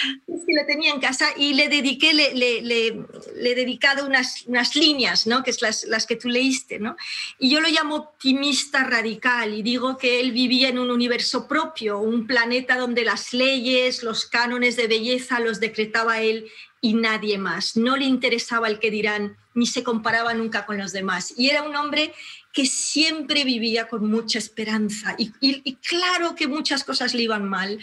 lo 0.54 0.66
tenía 0.66 0.92
en 0.92 1.00
casa 1.00 1.28
y 1.38 1.54
le 1.54 1.70
dediqué, 1.70 2.14
le, 2.14 2.34
le, 2.34 2.62
le, 2.62 2.88
he 2.88 3.56
dedicado 3.56 4.06
unas, 4.06 4.44
unas 4.46 4.76
líneas, 4.76 5.28
¿no? 5.28 5.44
que 5.44 5.52
es 5.52 5.62
las, 5.62 5.84
las, 5.86 6.06
que 6.06 6.16
tú 6.16 6.30
leíste. 6.30 6.80
¿no? 6.80 6.96
Y 7.40 7.50
yo 7.50 7.60
lo 7.60 7.70
llamo 7.70 7.96
optimista 7.96 8.84
radical 8.84 9.54
y 9.54 9.62
digo 9.64 9.98
que 9.98 10.20
él 10.20 10.32
vivía 10.32 10.70
en 10.70 10.80
un 10.80 10.92
universo 10.92 11.48
propio, 11.48 12.00
un 12.00 12.28
planeta 12.28 12.78
donde 12.78 13.04
las 13.04 13.34
leyes, 13.34 14.04
los 14.04 14.26
cánones 14.26 14.76
de 14.76 14.88
belleza 14.88 15.40
los 15.40 15.60
decretaba 15.60 16.22
él 16.22 16.50
y 16.82 16.94
nadie 16.94 17.38
más. 17.38 17.78
No 17.78 17.96
le 17.96 18.06
interesaba 18.06 18.68
el 18.68 18.80
que 18.80 18.92
dirán, 18.92 19.38
ni 19.54 19.66
se 19.66 19.84
comparaba 19.84 20.34
nunca 20.34 20.66
con 20.66 20.78
los 20.78 20.92
demás. 20.92 21.34
Y 21.38 21.50
era 21.50 21.64
un 21.64 21.76
hombre 21.76 22.14
que 22.52 22.66
siempre 22.66 23.44
vivía 23.44 23.88
con 23.88 24.10
mucha 24.10 24.38
esperanza. 24.38 25.16
Y, 25.18 25.74
claro 25.76 26.36
que 26.36 26.48
muchas 26.48 26.84
cosas 26.84 27.14
le 27.14 27.24
iban 27.24 27.50
mal, 27.50 27.80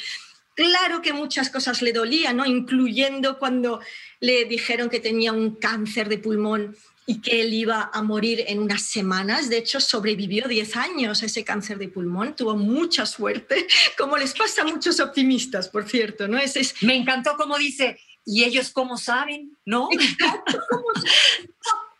claro 0.54 1.02
que 1.02 1.12
muchas 1.12 1.50
cosas 1.50 1.82
le 1.82 1.92
dolían, 1.92 2.36
¿no? 2.36 2.46
incluyendo 2.46 3.38
cuando 3.38 3.80
le 4.20 4.44
dijeron 4.44 4.88
que 4.88 5.00
tenía 5.00 5.32
un 5.32 5.56
cáncer 5.56 6.08
de 6.08 6.18
pulmón 6.18 6.76
y 7.06 7.20
que 7.20 7.40
él 7.40 7.52
iba 7.52 7.90
a 7.92 8.02
morir 8.02 8.44
en 8.46 8.60
unas 8.60 8.82
semanas. 8.82 9.48
De 9.48 9.58
hecho, 9.58 9.80
sobrevivió 9.80 10.46
10 10.46 10.76
años 10.76 11.22
a 11.22 11.26
ese 11.26 11.42
cáncer 11.44 11.78
de 11.78 11.88
pulmón, 11.88 12.36
tuvo 12.36 12.56
mucha 12.56 13.04
suerte, 13.04 13.66
como 13.98 14.16
les 14.16 14.32
pasa 14.32 14.62
a 14.62 14.66
muchos 14.66 15.00
optimistas, 15.00 15.68
por 15.68 15.88
cierto. 15.88 16.28
¿no? 16.28 16.38
es... 16.38 16.74
Me 16.82 16.94
encantó 16.94 17.36
como 17.36 17.58
dice, 17.58 17.98
¿y 18.24 18.44
ellos 18.44 18.70
cómo 18.70 18.96
saben? 18.96 19.56
¿No? 19.64 19.88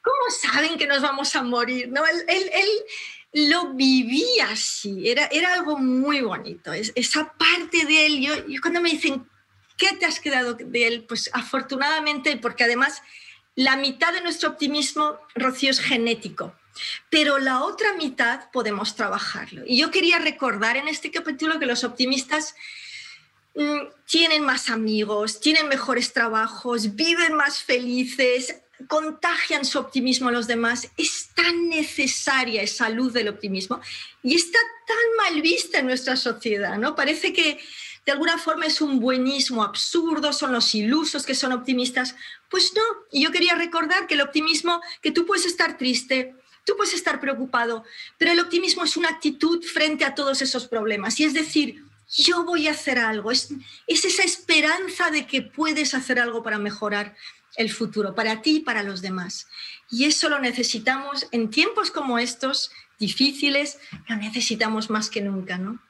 ¿cómo 0.03 0.25
saben 0.41 0.79
que 0.79 0.87
nos 0.87 1.03
vamos 1.03 1.35
a 1.35 1.43
morir? 1.43 1.89
¿No? 1.91 2.07
Él, 2.07 2.23
él, 2.29 2.69
lo 3.33 3.75
vivía 3.75 4.51
así, 4.51 5.09
era, 5.09 5.27
era 5.27 5.55
algo 5.55 5.79
muy 5.79 6.21
bonito. 6.21 6.73
Es, 6.73 6.93
esa 6.95 7.33
parte 7.35 7.85
de 7.87 8.07
él, 8.07 8.21
yo, 8.21 8.49
yo 8.49 8.61
cuando 8.61 8.81
me 8.81 8.91
dicen, 8.91 9.29
¿qué 9.77 9.93
te 9.97 10.07
has 10.07 10.21
quedado 10.21 10.55
de 10.55 10.87
él? 10.87 11.05
Pues 11.09 11.31
afortunadamente, 11.33 12.37
porque 12.37 12.65
además 12.65 13.03
la 13.55 13.77
mitad 13.77 14.13
de 14.13 14.23
nuestro 14.23 14.51
optimismo, 14.51 15.19
Rocío, 15.35 15.71
es 15.71 15.81
genético, 15.81 16.55
pero 17.09 17.39
la 17.39 17.63
otra 17.63 17.95
mitad 17.95 18.51
podemos 18.53 18.97
trabajarlo. 18.97 19.63
Y 19.67 19.79
yo 19.79 19.91
quería 19.91 20.19
recordar 20.19 20.77
en 20.77 20.89
este 20.89 21.11
capítulo 21.11 21.59
que 21.59 21.67
los 21.67 21.85
optimistas 21.85 22.55
mm, 23.55 23.79
tienen 24.07 24.45
más 24.45 24.71
amigos, 24.71 25.41
tienen 25.41 25.69
mejores 25.69 26.13
trabajos, 26.13 26.95
viven 26.95 27.35
más 27.35 27.63
felices, 27.63 28.57
contagian 28.89 29.65
su 29.65 29.79
optimismo 29.79 30.29
a 30.29 30.33
los 30.33 30.47
demás. 30.47 30.91
Es 30.97 31.31
tan 31.35 31.69
necesaria 31.69 32.63
esa 32.63 32.89
luz 32.89 33.13
del 33.13 33.29
optimismo 33.29 33.81
y 34.23 34.35
está 34.35 34.59
tan 34.87 35.33
mal 35.33 35.43
vista 35.43 35.79
en 35.79 35.87
nuestra 35.87 36.17
sociedad, 36.17 36.79
¿no? 36.79 36.95
Parece 36.95 37.33
que 37.33 37.61
de 38.07 38.13
alguna 38.13 38.39
forma 38.39 38.67
es 38.67 38.81
un 38.81 38.99
buenismo 38.99 39.63
absurdo, 39.63 40.33
son 40.33 40.53
los 40.53 40.75
ilusos 40.75 41.25
que 41.25 41.35
son 41.35 41.53
optimistas. 41.53 42.17
Pues 42.49 42.73
no, 42.75 42.83
y 43.13 43.23
yo 43.23 43.31
quería 43.31 43.55
recordar 43.55 44.07
que 44.07 44.15
el 44.15 44.23
optimismo, 44.23 44.81
que 45.03 45.13
tú 45.13 45.27
puedes 45.27 45.47
estar 45.47 45.77
triste, 45.77 46.35
tú 46.65 46.77
puedes 46.77 46.95
estar 46.95 47.21
preocupado, 47.21 47.85
pero 48.19 48.33
el 48.33 48.41
optimismo 48.41 48.85
es 48.85 48.97
una 48.97 49.09
actitud 49.09 49.63
frente 49.63 50.05
a 50.05 50.15
todos 50.15 50.43
esos 50.43 50.67
problemas. 50.67 51.21
Y 51.21 51.25
es 51.25 51.35
decir, 51.35 51.85
yo 52.11 52.45
voy 52.45 52.67
a 52.67 52.73
hacer 52.73 52.99
algo, 52.99 53.31
es, 53.31 53.51
es 53.87 54.05
esa 54.05 54.25
esperanza 54.25 55.11
de 55.11 55.27
que 55.27 55.43
puedes 55.43 55.95
hacer 55.95 56.19
algo 56.19 56.43
para 56.43 56.59
mejorar 56.59 57.15
el 57.57 57.71
futuro, 57.71 58.15
para 58.15 58.43
ti 58.43 58.57
y 58.57 58.61
para 58.61 58.83
los 58.83 59.03
demás. 59.03 59.47
Y 59.91 60.05
eso 60.05 60.29
lo 60.29 60.39
necesitamos 60.41 61.27
en 61.33 61.51
tiempos 61.51 61.91
como 61.91 62.19
estos, 62.19 62.71
difíciles, 62.99 63.79
lo 64.09 64.17
necesitamos 64.17 64.91
más 64.91 65.11
que 65.11 65.23
nunca, 65.23 65.59
¿no? 65.59 65.81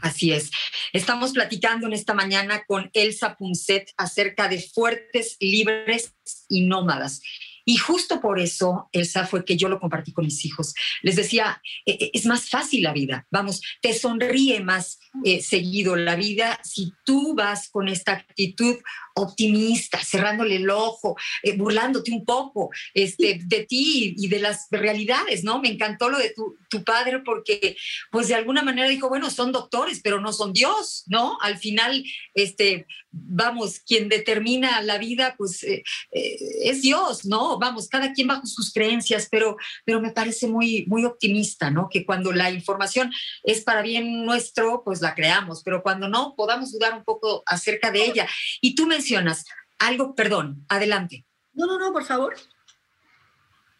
Así 0.00 0.32
es. 0.32 0.50
Estamos 0.92 1.32
platicando 1.32 1.86
en 1.86 1.94
esta 1.94 2.14
mañana 2.14 2.64
con 2.66 2.90
Elsa 2.92 3.36
Punset 3.36 3.92
acerca 3.96 4.48
de 4.48 4.60
fuertes, 4.60 5.36
libres 5.40 6.14
y 6.48 6.66
nómadas. 6.66 7.22
Y 7.68 7.78
justo 7.78 8.20
por 8.20 8.38
eso, 8.38 8.88
Elsa, 8.92 9.26
fue 9.26 9.44
que 9.44 9.56
yo 9.56 9.68
lo 9.68 9.80
compartí 9.80 10.12
con 10.12 10.24
mis 10.24 10.44
hijos. 10.44 10.74
Les 11.02 11.16
decía, 11.16 11.60
e, 11.84 11.92
e, 11.92 12.10
es 12.14 12.24
más 12.24 12.48
fácil 12.48 12.84
la 12.84 12.92
vida, 12.92 13.26
vamos, 13.30 13.60
te 13.82 13.92
sonríe 13.92 14.60
más 14.60 15.00
eh, 15.24 15.42
seguido 15.42 15.96
la 15.96 16.14
vida 16.14 16.60
si 16.62 16.92
tú 17.04 17.34
vas 17.34 17.68
con 17.68 17.88
esta 17.88 18.12
actitud 18.12 18.76
optimista, 19.16 19.98
cerrándole 20.04 20.56
el 20.56 20.68
ojo, 20.68 21.16
eh, 21.42 21.56
burlándote 21.56 22.12
un 22.12 22.24
poco 22.24 22.70
este, 22.92 23.40
de 23.42 23.64
ti 23.64 24.14
y 24.16 24.28
de 24.28 24.38
las 24.38 24.68
realidades, 24.70 25.42
¿no? 25.42 25.60
Me 25.60 25.68
encantó 25.68 26.10
lo 26.10 26.18
de 26.18 26.30
tu, 26.30 26.56
tu, 26.68 26.84
padre 26.84 27.20
porque, 27.20 27.76
pues 28.10 28.28
de 28.28 28.34
alguna 28.34 28.62
manera 28.62 28.88
dijo, 28.88 29.08
bueno, 29.08 29.30
son 29.30 29.52
doctores, 29.52 30.00
pero 30.04 30.20
no 30.20 30.32
son 30.32 30.52
Dios, 30.52 31.04
¿no? 31.06 31.38
Al 31.40 31.56
final, 31.56 32.04
este, 32.34 32.86
vamos, 33.10 33.80
quien 33.80 34.08
determina 34.08 34.82
la 34.82 34.98
vida, 34.98 35.34
pues 35.38 35.62
eh, 35.62 35.82
es 36.10 36.82
Dios, 36.82 37.24
¿no? 37.24 37.58
Vamos, 37.58 37.88
cada 37.88 38.12
quien 38.12 38.28
bajo 38.28 38.46
sus 38.46 38.72
creencias, 38.72 39.28
pero, 39.30 39.56
pero 39.84 40.00
me 40.00 40.10
parece 40.10 40.46
muy, 40.46 40.84
muy 40.86 41.04
optimista, 41.04 41.70
¿no? 41.70 41.88
Que 41.90 42.04
cuando 42.04 42.32
la 42.32 42.50
información 42.50 43.10
es 43.44 43.62
para 43.62 43.80
bien 43.80 44.26
nuestro, 44.26 44.82
pues 44.84 45.00
la 45.00 45.14
creamos, 45.14 45.62
pero 45.64 45.82
cuando 45.82 46.08
no, 46.08 46.34
podamos 46.36 46.72
dudar 46.72 46.94
un 46.94 47.04
poco 47.04 47.42
acerca 47.46 47.90
de 47.90 48.04
ella. 48.04 48.28
Y 48.60 48.74
tú 48.74 48.86
mencionas 49.06 49.44
algo, 49.78 50.14
perdón, 50.14 50.64
adelante. 50.68 51.26
No, 51.52 51.66
no, 51.66 51.78
no, 51.78 51.92
por 51.92 52.04
favor. 52.04 52.36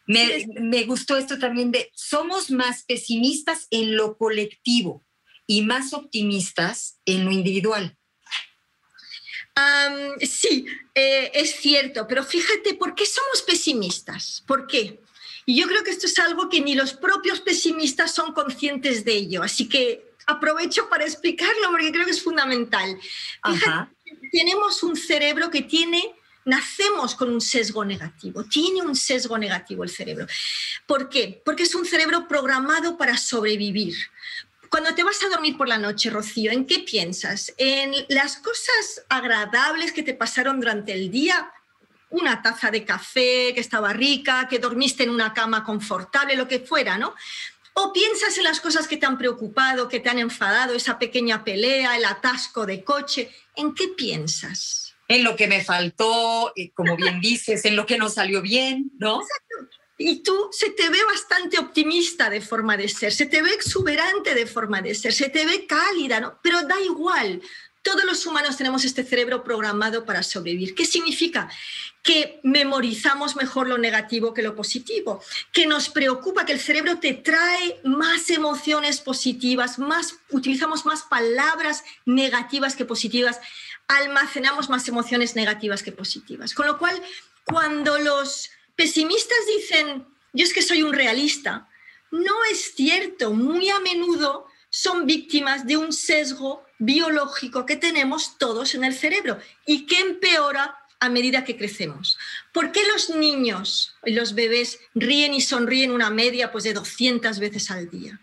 Me, 0.07 0.47
me 0.61 0.85
gustó 0.85 1.17
esto 1.17 1.39
también 1.39 1.73
de, 1.73 1.91
somos 1.95 2.51
más 2.51 2.85
pesimistas 2.85 3.67
en 3.71 3.97
lo 3.97 4.17
colectivo 4.17 5.05
y 5.47 5.63
más 5.63 5.93
optimistas 5.93 7.01
en 7.05 7.25
lo 7.25 7.33
individual. 7.33 7.97
sí, 10.21 10.67
eh, 10.95 11.31
es 11.35 11.57
cierto, 11.57 12.07
pero 12.07 12.23
fíjate, 12.23 12.75
¿por 12.75 12.95
qué 12.95 13.05
somos 13.05 13.43
pesimistas? 13.43 14.45
¿Por 14.47 14.67
qué? 14.67 15.01
Y 15.45 15.57
yo 15.61 15.67
creo 15.67 15.83
que 15.83 15.91
esto 15.91 16.07
es 16.07 16.19
algo 16.19 16.49
que 16.49 16.61
ni 16.61 16.75
los 16.75 16.93
propios 16.93 17.41
pesimistas 17.41 18.15
son 18.15 18.33
conscientes 18.33 19.05
de 19.05 19.13
ello. 19.13 19.43
Así 19.43 19.69
que 19.69 20.05
aprovecho 20.27 20.89
para 20.89 21.05
explicarlo 21.05 21.71
porque 21.71 21.93
creo 21.93 22.05
que 22.05 22.11
es 22.11 22.23
fundamental. 22.23 22.99
Tenemos 24.31 24.83
un 24.83 24.97
cerebro 24.97 25.51
que 25.51 25.63
tiene, 25.63 26.15
nacemos 26.45 27.15
con 27.15 27.31
un 27.31 27.41
sesgo 27.41 27.85
negativo, 27.85 28.45
tiene 28.45 28.83
un 28.83 28.95
sesgo 28.95 29.39
negativo 29.39 29.85
el 29.85 29.91
cerebro. 29.91 30.27
¿Por 30.87 31.09
qué? 31.09 31.43
Porque 31.45 31.65
es 31.65 31.75
un 31.75 31.85
cerebro 31.85 32.29
programado 32.29 32.97
para 32.97 33.17
sobrevivir. 33.17 33.95
Cuando 34.69 34.95
te 34.95 35.05
vas 35.05 35.23
a 35.23 35.29
dormir 35.29 35.57
por 35.57 35.69
la 35.69 35.79
noche, 35.79 36.11
Rocío, 36.11 36.51
¿en 36.51 36.67
qué 36.67 36.81
piensas? 36.81 37.55
¿En 37.57 37.93
las 38.09 38.37
cosas 38.37 39.05
agradables 39.09 39.93
que 39.93 40.03
te 40.03 40.15
pasaron 40.15 40.61
durante 40.61 40.93
el 40.93 41.11
día? 41.11 41.51
Una 42.11 42.43
taza 42.43 42.71
de 42.71 42.85
café 42.85 43.53
que 43.55 43.61
estaba 43.61 43.93
rica, 43.93 44.49
que 44.49 44.59
dormiste 44.59 45.05
en 45.05 45.11
una 45.11 45.33
cama 45.33 45.65
confortable, 45.65 46.37
lo 46.37 46.49
que 46.49 46.61
fuera, 46.61 46.99
¿no? 46.99 47.15
¿O 47.79 47.93
piensas 47.93 48.39
en 48.39 48.45
las 48.45 48.61
cosas 48.61 48.89
que 48.89 48.97
te 48.97 49.05
han 49.05 49.19
preocupado, 49.19 49.87
que 49.87 50.01
te 50.01 50.09
han 50.09 50.19
enfadado, 50.19 50.75
esa 50.75 50.99
pequeña 50.99 51.45
pelea, 51.45 51.99
el 51.99 52.07
atasco 52.07 52.65
de 52.65 52.83
coche? 52.83 53.31
¿En 53.55 53.75
qué 53.75 53.89
piensas? 53.89 54.95
En 55.09 55.23
lo 55.23 55.37
que 55.37 55.47
me 55.47 55.63
faltó, 55.63 56.55
eh, 56.57 56.71
como 56.73 56.97
bien 56.97 57.21
dices, 57.21 57.67
en 57.67 57.77
lo 57.77 57.85
que 57.85 57.99
no 57.99 58.09
salió 58.09 58.41
bien, 58.41 58.93
¿no? 58.99 59.21
Exacto. 59.21 59.77
Y 59.99 60.23
tú 60.23 60.49
se 60.53 60.71
te 60.71 60.89
ve 60.89 60.99
bastante 61.05 61.59
optimista 61.59 62.31
de 62.31 62.41
forma 62.41 62.79
de 62.79 62.89
ser, 62.89 63.13
se 63.13 63.27
te 63.27 63.43
ve 63.43 63.51
exuberante 63.51 64.35
de 64.35 64.47
forma 64.47 64.81
de 64.81 64.95
ser, 64.95 65.13
se 65.13 65.29
te 65.29 65.45
ve 65.45 65.67
cálida, 65.67 66.19
¿no? 66.19 66.39
Pero 66.43 66.63
da 66.63 66.81
igual, 66.81 67.43
todos 67.87 68.05
los 68.05 68.27
humanos 68.27 68.57
tenemos 68.57 68.85
este 68.85 69.05
cerebro 69.05 69.45
programado 69.45 70.05
para 70.05 70.25
sobrevivir. 70.25 70.75
¿Qué 70.75 70.85
significa? 70.85 71.49
Que 72.03 72.41
memorizamos 72.43 73.37
mejor 73.37 73.69
lo 73.69 73.79
negativo 73.79 74.35
que 74.35 74.43
lo 74.43 74.57
positivo, 74.57 75.23
que 75.53 75.69
nos 75.69 75.89
preocupa, 75.89 76.45
que 76.45 76.53
el 76.53 76.59
cerebro 76.59 76.99
te 76.99 77.15
trae 77.15 77.81
más 77.85 78.29
emociones 78.31 79.01
positivas, 79.01 79.79
más, 79.79 80.17
utilizamos 80.31 80.85
más 80.85 81.03
palabras 81.03 81.85
negativas 82.07 82.75
que 82.75 82.85
positivas, 82.85 83.39
almacenamos 83.87 84.69
más 84.69 84.89
emociones 84.89 85.37
negativas 85.37 85.85
que 85.85 85.93
positivas. 85.93 86.55
Con 86.55 86.67
lo 86.67 86.79
cual, 86.79 87.01
cuando 87.45 88.01
los 88.01 88.51
pesimistas 88.75 89.39
dicen, 89.57 90.05
yo 90.33 90.45
es 90.45 90.53
que 90.53 90.63
soy 90.63 90.83
un 90.83 90.93
realista, 90.93 91.69
no 92.11 92.35
es 92.51 92.75
cierto. 92.75 93.31
Muy 93.31 93.71
a 93.71 93.79
menudo 93.79 94.49
son 94.71 95.07
víctimas 95.07 95.69
de 95.69 95.77
un 95.77 95.93
sesgo 95.93 96.66
biológico 96.79 97.67
que 97.67 97.77
tenemos 97.77 98.39
todos 98.39 98.75
en 98.75 98.85
el 98.85 98.95
cerebro 98.95 99.39
y 99.65 99.87
que 99.87 100.01
empeora 100.01 100.77
a 101.01 101.09
medida 101.09 101.45
que 101.45 101.57
crecemos. 101.57 102.19
¿Por 102.53 102.73
qué 102.73 102.81
los 102.93 103.11
niños 103.11 103.95
y 104.05 104.13
los 104.13 104.35
bebés 104.35 104.81
ríen 104.95 105.35
y 105.35 105.41
sonríen 105.41 105.91
una 105.91 106.11
media 106.11 106.53
pues, 106.53 106.65
de 106.65 106.73
200 106.73 107.39
veces 107.39 107.71
al 107.71 107.91
día? 107.91 108.21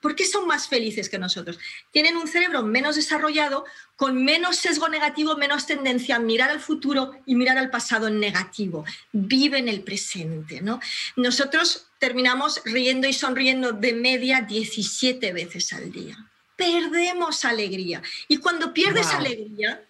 ¿Por 0.00 0.14
qué 0.14 0.26
son 0.26 0.46
más 0.46 0.68
felices 0.68 1.08
que 1.08 1.18
nosotros? 1.18 1.58
Tienen 1.90 2.18
un 2.18 2.28
cerebro 2.28 2.62
menos 2.62 2.96
desarrollado, 2.96 3.64
con 3.96 4.22
menos 4.22 4.56
sesgo 4.56 4.90
negativo, 4.90 5.34
menos 5.38 5.66
tendencia 5.66 6.16
a 6.16 6.18
mirar 6.18 6.50
al 6.50 6.60
futuro 6.60 7.12
y 7.24 7.34
mirar 7.34 7.56
al 7.56 7.70
pasado 7.70 8.08
en 8.08 8.20
negativo. 8.20 8.84
Viven 9.12 9.66
el 9.66 9.82
presente. 9.82 10.60
¿no? 10.60 10.78
Nosotros 11.16 11.86
terminamos 11.98 12.60
riendo 12.66 13.08
y 13.08 13.14
sonriendo 13.14 13.72
de 13.72 13.94
media 13.94 14.42
17 14.42 15.32
veces 15.32 15.72
al 15.72 15.90
día. 15.90 16.18
Perdemos 16.56 17.44
alegría. 17.44 18.02
Y 18.28 18.38
cuando 18.38 18.72
pierdes 18.72 19.08
alegría, 19.08 19.84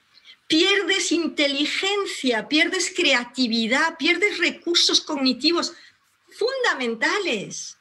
pierdes 0.47 1.13
inteligencia, 1.13 2.49
pierdes 2.49 2.93
creatividad, 2.95 3.97
pierdes 3.99 4.39
recursos 4.39 5.01
cognitivos 5.01 5.75
fundamentales. 6.31 7.79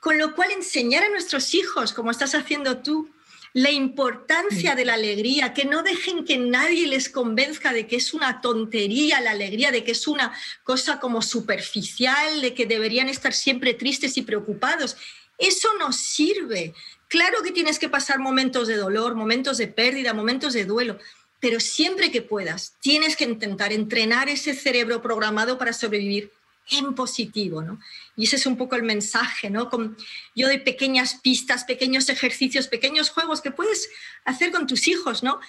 Con 0.00 0.18
lo 0.18 0.34
cual, 0.34 0.50
enseñar 0.52 1.04
a 1.04 1.08
nuestros 1.08 1.54
hijos, 1.54 1.92
como 1.92 2.10
estás 2.10 2.34
haciendo 2.34 2.78
tú, 2.78 3.10
la 3.52 3.70
importancia 3.70 4.74
de 4.74 4.84
la 4.84 4.94
alegría, 4.94 5.52
que 5.52 5.64
no 5.64 5.82
dejen 5.82 6.24
que 6.24 6.38
nadie 6.38 6.86
les 6.86 7.08
convenzca 7.08 7.72
de 7.72 7.86
que 7.86 7.96
es 7.96 8.14
una 8.14 8.40
tontería 8.40 9.20
la 9.20 9.32
alegría, 9.32 9.72
de 9.72 9.82
que 9.82 9.92
es 9.92 10.06
una 10.06 10.32
cosa 10.62 11.00
como 11.00 11.20
superficial, 11.20 12.40
de 12.40 12.54
que 12.54 12.66
deberían 12.66 13.08
estar 13.08 13.32
siempre 13.32 13.74
tristes 13.74 14.16
y 14.16 14.22
preocupados. 14.22 14.96
Eso 15.36 15.68
no 15.78 15.92
sirve. 15.92 16.74
Claro 17.10 17.42
que 17.42 17.50
tienes 17.50 17.80
que 17.80 17.88
pasar 17.88 18.20
momentos 18.20 18.68
de 18.68 18.76
dolor, 18.76 19.16
momentos 19.16 19.58
de 19.58 19.66
pérdida, 19.66 20.14
momentos 20.14 20.52
de 20.52 20.64
duelo, 20.64 20.96
pero 21.40 21.58
siempre 21.58 22.12
que 22.12 22.22
puedas, 22.22 22.76
tienes 22.80 23.16
que 23.16 23.24
intentar 23.24 23.72
entrenar 23.72 24.28
ese 24.28 24.54
cerebro 24.54 25.02
programado 25.02 25.58
para 25.58 25.72
sobrevivir 25.72 26.30
en 26.70 26.94
positivo, 26.94 27.62
¿no? 27.62 27.80
Y 28.14 28.26
ese 28.26 28.36
es 28.36 28.46
un 28.46 28.56
poco 28.56 28.76
el 28.76 28.84
mensaje, 28.84 29.50
¿no? 29.50 29.68
Con, 29.70 29.96
yo 30.36 30.46
doy 30.46 30.58
pequeñas 30.58 31.16
pistas, 31.16 31.64
pequeños 31.64 32.08
ejercicios, 32.08 32.68
pequeños 32.68 33.10
juegos 33.10 33.40
que 33.40 33.50
puedes 33.50 33.90
hacer 34.24 34.52
con 34.52 34.68
tus 34.68 34.86
hijos, 34.86 35.24
¿no? 35.24 35.40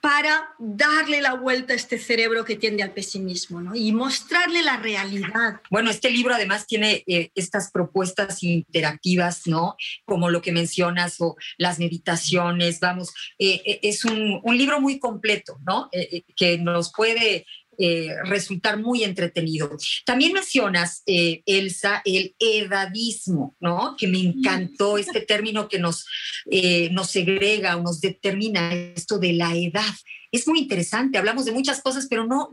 Para 0.00 0.50
darle 0.58 1.20
la 1.20 1.34
vuelta 1.34 1.72
a 1.72 1.76
este 1.76 1.98
cerebro 1.98 2.44
que 2.44 2.56
tiende 2.56 2.82
al 2.82 2.92
pesimismo 2.92 3.60
¿no? 3.60 3.74
y 3.74 3.92
mostrarle 3.92 4.62
la 4.62 4.76
realidad. 4.76 5.60
Bueno, 5.70 5.90
este 5.90 6.10
libro 6.10 6.34
además 6.34 6.66
tiene 6.66 7.02
eh, 7.06 7.30
estas 7.34 7.70
propuestas 7.70 8.42
interactivas, 8.42 9.46
¿no? 9.46 9.76
Como 10.04 10.30
lo 10.30 10.42
que 10.42 10.52
mencionas 10.52 11.20
o 11.20 11.36
las 11.58 11.78
meditaciones, 11.78 12.78
vamos, 12.80 13.12
eh, 13.38 13.62
eh, 13.64 13.80
es 13.82 14.04
un, 14.04 14.42
libro 14.56 14.80
muy 14.80 14.98
completo, 14.98 15.58
¿no? 15.66 15.90
que 16.34 16.56
nos 16.56 16.90
puede 16.92 17.44
eh, 17.78 18.14
resultar 18.24 18.78
muy 18.78 19.04
entretenido. 19.04 19.70
También 20.04 20.32
mencionas, 20.32 21.02
eh, 21.06 21.42
Elsa, 21.46 22.02
el 22.04 22.34
edadismo, 22.38 23.56
¿no? 23.60 23.96
Que 23.98 24.08
me 24.08 24.18
encantó 24.18 24.98
este 24.98 25.20
término 25.20 25.68
que 25.68 25.78
nos, 25.78 26.06
eh, 26.50 26.88
nos 26.92 27.10
segrega 27.10 27.76
o 27.76 27.82
nos 27.82 28.00
determina 28.00 28.72
esto 28.72 29.18
de 29.18 29.34
la 29.34 29.54
edad. 29.54 29.94
Es 30.32 30.48
muy 30.48 30.60
interesante, 30.60 31.18
hablamos 31.18 31.44
de 31.44 31.52
muchas 31.52 31.80
cosas, 31.82 32.06
pero 32.08 32.26
no, 32.26 32.50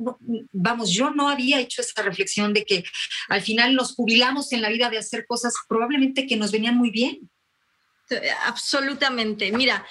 vamos, 0.52 0.92
yo 0.92 1.12
no 1.12 1.30
había 1.30 1.60
hecho 1.60 1.82
esa 1.82 2.02
reflexión 2.02 2.54
de 2.54 2.66
que 2.66 2.84
al 3.30 3.42
final 3.42 3.76
nos 3.76 3.96
jubilamos 3.96 4.52
en 4.52 4.62
la 4.62 4.70
vida 4.70 4.90
de 4.90 4.98
hacer 4.98 5.26
cosas 5.26 5.54
probablemente 5.68 6.28
que 6.28 6.38
nos 6.38 6.52
venían 6.52 6.78
muy 6.78 6.92
bien. 6.92 7.30
Absolutamente. 8.46 9.52
Mira, 9.52 9.86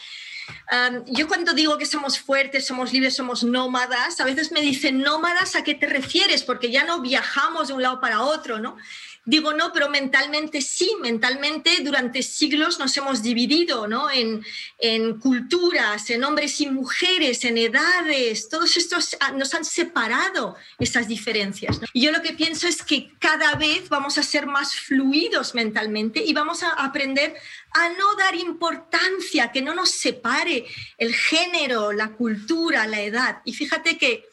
yo 1.07 1.29
cuando 1.29 1.53
digo 1.53 1.79
que 1.79 1.87
somos 1.87 2.19
fuertes, 2.19 2.67
somos 2.67 2.93
libres, 2.93 3.17
somos 3.17 3.45
nómadas, 3.45 4.21
a 4.21 4.25
veces 4.25 4.53
me 4.53 4.61
dicen, 4.61 5.01
nómadas, 5.01 5.55
¿a 5.57 5.65
qué 5.65 5.75
te 5.75 5.87
refieres? 5.87 6.43
Porque 6.43 6.71
ya 6.71 6.85
no 6.85 7.01
viajamos 7.01 7.69
de 7.69 7.75
un 7.75 7.83
lado 7.83 8.01
para 8.01 8.23
otro, 8.23 8.59
¿no? 8.59 8.77
Digo, 9.25 9.53
no, 9.53 9.73
pero 9.73 9.89
mentalmente 9.89 10.61
sí, 10.61 10.97
mentalmente 11.01 11.71
durante 11.85 12.25
siglos 12.25 12.81
nos 12.81 12.97
hemos 12.97 13.23
dividido 13.23 13.87
¿no? 13.87 14.11
en, 14.11 14.45
en 14.79 15.21
culturas, 15.21 16.11
en 16.11 16.25
hombres 16.25 16.61
y 16.61 16.69
mujeres, 16.69 17.45
en 17.45 17.57
edades, 17.57 18.49
todos 18.49 18.77
estos 18.77 19.17
nos 19.37 19.55
han 19.55 19.65
separado 19.65 20.57
esas 20.81 21.07
diferencias. 21.07 21.81
Y 21.93 22.03
yo 22.03 22.11
lo 22.11 22.21
que 22.21 22.33
pienso 22.33 22.67
es 22.67 22.83
que 22.83 23.13
cada 23.21 23.55
vez 23.55 23.89
vamos 23.89 24.19
a 24.19 24.25
ser 24.25 24.47
más 24.47 24.75
fluidos 24.75 25.55
mentalmente 25.55 26.21
y 26.25 26.33
vamos 26.33 26.65
a 26.65 26.71
aprender 26.71 27.37
a 27.75 27.91
no 27.91 28.17
dar 28.17 28.35
importancia, 28.35 29.53
que 29.53 29.63
no 29.63 29.73
nos 29.73 29.93
separe 29.93 30.67
el 30.99 31.15
género, 31.15 31.93
la 31.93 32.09
cultura, 32.09 32.89
la 32.89 33.01
edad. 33.01 33.41
Y 33.45 33.53
fíjate 33.53 33.99
que, 33.99 34.27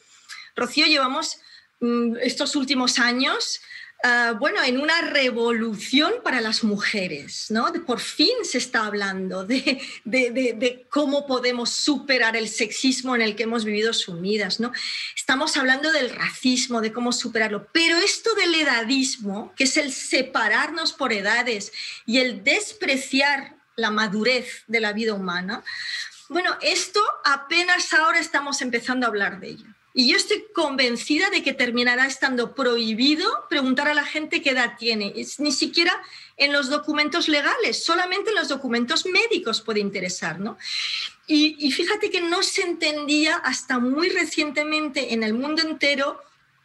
Rocío, 0.56 0.86
llevamos 0.86 1.38
mm, 1.78 2.16
estos 2.22 2.56
últimos 2.56 2.98
años 2.98 3.60
Ah, 4.02 4.34
bueno, 4.38 4.62
en 4.62 4.80
una 4.80 5.02
revolución 5.02 6.14
para 6.24 6.40
las 6.40 6.64
mujeres, 6.64 7.50
¿no? 7.50 7.70
por 7.86 8.00
fin 8.00 8.32
se 8.44 8.56
está 8.56 8.86
hablando 8.86 9.44
de, 9.44 9.82
de, 10.04 10.86
cómo 10.88 11.26
podemos 11.26 11.68
superar 11.70 12.34
el 12.34 12.48
sexismo 12.48 13.14
en 13.14 13.20
el 13.20 13.36
que 13.36 13.42
hemos 13.42 13.66
vivido 13.66 13.92
sumidas, 13.92 14.58
¿no? 14.58 14.72
Estamos 15.14 15.58
hablando 15.58 15.92
del 15.92 16.08
racismo, 16.08 16.80
de 16.80 16.94
cómo 16.94 17.12
superarlo, 17.12 17.68
pero 17.72 17.98
esto 17.98 18.34
del 18.36 18.54
edadismo, 18.54 19.52
que 19.54 19.64
es 19.64 19.76
el 19.76 19.92
separarnos 19.92 20.94
por 20.94 21.12
edades 21.12 21.70
y 22.06 22.20
el 22.20 22.42
despreciar 22.42 23.56
la 23.76 23.90
madurez 23.90 24.64
de 24.66 24.80
la 24.80 24.94
vida 24.94 25.12
humana, 25.12 25.62
bueno, 26.30 26.56
esto 26.62 27.00
apenas 27.24 27.92
ahora 27.92 28.18
estamos 28.18 28.62
empezando 28.62 29.04
a 29.04 29.10
hablar 29.10 29.40
de 29.40 29.48
ello. 29.48 29.66
Y 29.92 30.10
yo 30.10 30.16
estoy 30.16 30.44
convencida 30.54 31.30
de 31.30 31.42
que 31.42 31.52
terminará 31.52 32.06
estando 32.06 32.54
prohibido 32.54 33.28
preguntar 33.48 33.88
a 33.88 33.94
la 33.94 34.04
gente 34.04 34.40
qué 34.40 34.50
edad 34.50 34.76
tiene. 34.78 35.12
Es, 35.16 35.40
ni 35.40 35.50
siquiera 35.52 36.00
en 36.36 36.52
los 36.52 36.70
documentos 36.70 37.28
legales, 37.28 37.84
solamente 37.84 38.30
en 38.30 38.36
los 38.36 38.48
documentos 38.48 39.04
médicos 39.06 39.60
puede 39.60 39.80
interesar. 39.80 40.38
¿no? 40.38 40.58
Y, 41.26 41.56
y 41.58 41.72
fíjate 41.72 42.10
que 42.10 42.20
no 42.20 42.42
se 42.42 42.62
entendía 42.62 43.36
hasta 43.36 43.78
muy 43.78 44.10
recientemente 44.10 45.12
en 45.12 45.24
el 45.24 45.34
mundo 45.34 45.62
entero 45.62 46.20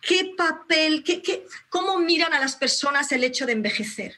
qué 0.06 0.34
papel, 0.38 1.04
qué, 1.04 1.22
qué, 1.24 1.48
cómo 1.70 1.98
miran 1.98 2.34
a 2.34 2.40
las 2.40 2.56
personas 2.56 3.12
el 3.12 3.24
hecho 3.24 3.48
de 3.48 3.54
envejecer. 3.54 4.16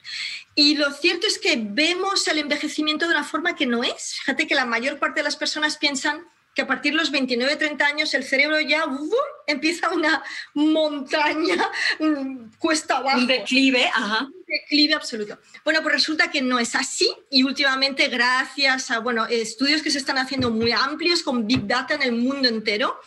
Y 0.53 0.75
lo 0.75 0.91
cierto 0.91 1.27
es 1.27 1.39
que 1.39 1.57
vemos 1.57 2.27
el 2.27 2.39
envejecimiento 2.39 3.05
de 3.05 3.11
una 3.11 3.23
forma 3.23 3.55
que 3.55 3.65
no 3.65 3.83
es. 3.83 4.15
Fíjate 4.19 4.47
que 4.47 4.55
la 4.55 4.65
mayor 4.65 4.99
parte 4.99 5.21
de 5.21 5.23
las 5.23 5.37
personas 5.37 5.77
piensan 5.77 6.27
que 6.57 6.63
a 6.63 6.67
partir 6.67 6.93
de 6.93 6.97
los 6.97 7.11
29, 7.11 7.55
30 7.55 7.85
años 7.85 8.13
el 8.15 8.23
cerebro 8.23 8.59
ya 8.59 8.83
empieza 9.45 9.91
una 9.91 10.23
montaña 10.55 11.69
mm, 11.99 12.57
cuesta 12.57 12.97
abajo. 12.97 13.19
Un 13.19 13.27
declive, 13.27 13.85
ajá. 13.93 14.23
Un 14.23 14.43
declive 14.47 14.95
absoluto. 14.95 15.37
Bueno, 15.63 15.83
pues 15.83 15.93
resulta 15.93 16.31
que 16.31 16.41
no 16.41 16.57
es 16.57 16.73
así 16.73 17.13
y 17.29 17.43
últimamente 17.43 18.07
gracias 18.07 18.89
a 18.89 18.97
bueno, 19.01 19.27
estudios 19.27 19.83
que 19.83 19.91
se 19.91 19.99
están 19.99 20.17
haciendo 20.17 20.49
muy 20.49 20.71
amplios 20.71 21.21
con 21.21 21.45
Big 21.45 21.67
Data 21.67 21.93
en 21.93 22.01
el 22.01 22.13
mundo 22.13 22.47
entero, 22.47 22.99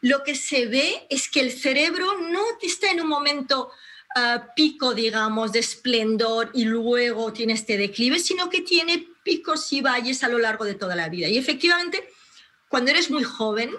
lo 0.00 0.24
que 0.24 0.34
se 0.34 0.66
ve 0.66 1.06
es 1.08 1.28
que 1.28 1.38
el 1.38 1.52
cerebro 1.52 2.18
no 2.18 2.42
está 2.60 2.90
en 2.90 3.02
un 3.02 3.06
momento 3.06 3.70
ah, 4.16 4.48
pico, 4.56 4.94
digamos, 4.94 5.52
de 5.52 5.60
esplendor 5.60 6.50
y 6.54 6.64
luego 6.64 7.32
tiene 7.32 7.52
este 7.52 7.76
declive, 7.76 8.18
sino 8.18 8.50
que 8.50 8.62
tiene 8.62 9.06
picos 9.22 9.72
y 9.72 9.80
valles 9.80 10.24
a 10.24 10.28
lo 10.28 10.40
largo 10.40 10.64
de 10.64 10.74
toda 10.74 10.96
la 10.96 11.08
vida. 11.08 11.28
Y 11.28 11.38
efectivamente, 11.38 12.15
cuando 12.68 12.90
eres 12.90 13.10
muy 13.10 13.24
joven, 13.24 13.70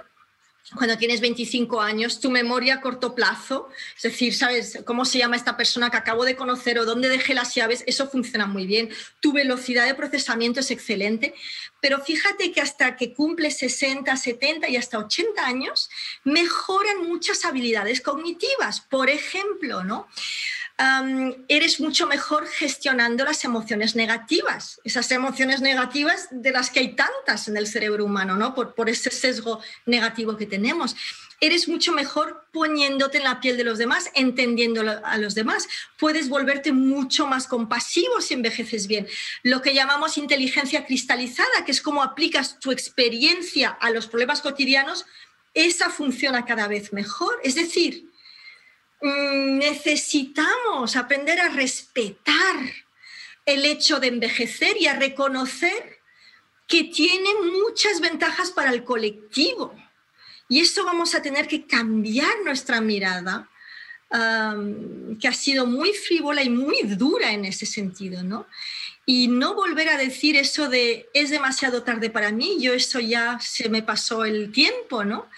cuando 0.76 0.98
tienes 0.98 1.22
25 1.22 1.80
años, 1.80 2.20
tu 2.20 2.30
memoria 2.30 2.76
a 2.76 2.82
corto 2.82 3.16
plazo, 3.16 3.70
es 3.96 4.04
decir, 4.04 4.36
sabes 4.36 4.80
cómo 4.86 5.06
se 5.06 5.18
llama 5.18 5.38
esta 5.38 5.56
persona 5.56 5.90
que 5.90 5.96
acabo 5.96 6.26
de 6.26 6.36
conocer 6.36 6.78
o 6.78 6.86
dónde 6.86 7.08
dejé 7.08 7.34
las 7.34 7.56
llaves, 7.56 7.86
eso 7.88 8.10
funciona 8.10 8.48
muy 8.48 8.66
bien. 8.66 8.90
Tu 9.22 9.32
velocidad 9.32 9.86
de 9.86 9.96
procesamiento 9.96 10.60
es 10.60 10.70
excelente, 10.70 11.34
pero 11.80 12.04
fíjate 12.04 12.52
que 12.52 12.60
hasta 12.60 12.98
que 12.98 13.14
cumples 13.14 13.58
60, 13.60 14.16
70 14.16 14.68
y 14.68 14.76
hasta 14.76 14.98
80 14.98 15.46
años, 15.46 15.90
mejoran 16.26 17.08
muchas 17.08 17.46
habilidades 17.46 18.02
cognitivas. 18.02 18.82
Por 18.82 19.10
ejemplo, 19.10 19.86
¿no? 19.86 20.10
Eres 21.48 21.80
mucho 21.80 22.06
mejor 22.06 22.48
gestionando 22.48 23.26
las 23.26 23.44
emociones 23.44 23.96
negativas, 23.96 24.80
esas 24.84 25.12
emociones 25.12 25.62
negativas 25.62 26.28
de 26.30 26.52
las 26.52 26.70
que 26.70 26.80
hay 26.80 26.96
tantas 26.96 27.48
en 27.48 27.58
el 27.58 27.66
cerebro 27.68 28.06
humano, 28.06 28.36
¿no? 28.36 28.54
por, 28.54 28.76
por 28.76 28.88
ese 28.90 29.10
sesgo 29.10 29.60
negativo 29.86 30.38
que 30.38 30.46
tenemos. 30.46 30.96
Eres 31.40 31.68
mucho 31.68 31.94
mejor 31.94 32.48
poniéndote 32.52 33.20
en 33.20 33.24
la 33.24 33.40
piel 33.40 33.58
de 33.58 33.64
los 33.64 33.78
demás, 33.78 34.10
entendiendo 34.16 34.82
a 35.04 35.18
los 35.18 35.36
demás. 35.36 35.68
Puedes 36.00 36.30
volverte 36.30 36.72
mucho 36.72 37.28
más 37.28 37.48
compasivo 37.48 38.22
si 38.22 38.34
envejeces 38.34 38.88
bien. 38.88 39.08
Lo 39.44 39.62
que 39.62 39.76
llamamos 39.76 40.18
inteligencia 40.18 40.86
cristalizada, 40.86 41.64
que 41.64 41.72
es 41.72 41.82
cómo 41.82 42.02
aplicas 42.02 42.60
tu 42.60 42.72
experiencia 42.72 43.70
a 43.70 43.92
los 43.92 44.08
problemas 44.08 44.42
cotidianos, 44.42 45.06
esa 45.54 45.92
funciona 45.92 46.46
cada 46.46 46.68
vez 46.68 46.92
mejor. 46.92 47.40
Es 47.44 47.54
decir, 47.54 48.10
necesitamos 49.02 50.96
aprender 50.96 51.40
a 51.40 51.50
respetar 51.50 52.56
el 53.46 53.66
hecho 53.66 54.00
de 54.00 54.08
envejecer 54.08 54.78
y 54.78 54.88
a 54.88 54.98
reconocer 54.98 56.00
que 56.68 56.84
tiene 56.86 57.30
muchas 57.62 58.02
ventajas 58.02 58.52
para 58.52 58.72
el 58.72 58.84
colectivo. 58.84 59.74
Y 60.50 60.60
eso 60.60 60.84
vamos 60.84 61.16
a 61.16 61.22
tener 61.22 61.48
que 61.48 61.66
cambiar 61.66 62.32
nuestra 62.44 62.82
mirada, 62.82 63.50
que 64.10 65.28
ha 65.28 65.34
sido 65.34 65.66
muy 65.66 65.94
frívola 65.94 66.44
y 66.44 66.50
muy 66.50 66.82
dura 66.84 67.32
en 67.32 67.46
ese 67.46 67.66
sentido, 67.66 68.24
¿no? 68.24 68.48
Y 69.06 69.28
no 69.28 69.54
volver 69.54 69.90
a 69.90 69.98
decir 69.98 70.36
eso 70.36 70.70
de 70.70 71.10
es 71.14 71.30
demasiado 71.30 71.84
tarde 71.84 72.10
para 72.10 72.32
mí, 72.32 72.58
yo 72.60 72.74
eso 72.74 73.00
ya 73.00 73.40
se 73.42 73.70
me 73.70 73.82
pasó 73.82 74.26
el 74.26 74.52
tiempo, 74.52 75.06
¿no? 75.06 75.30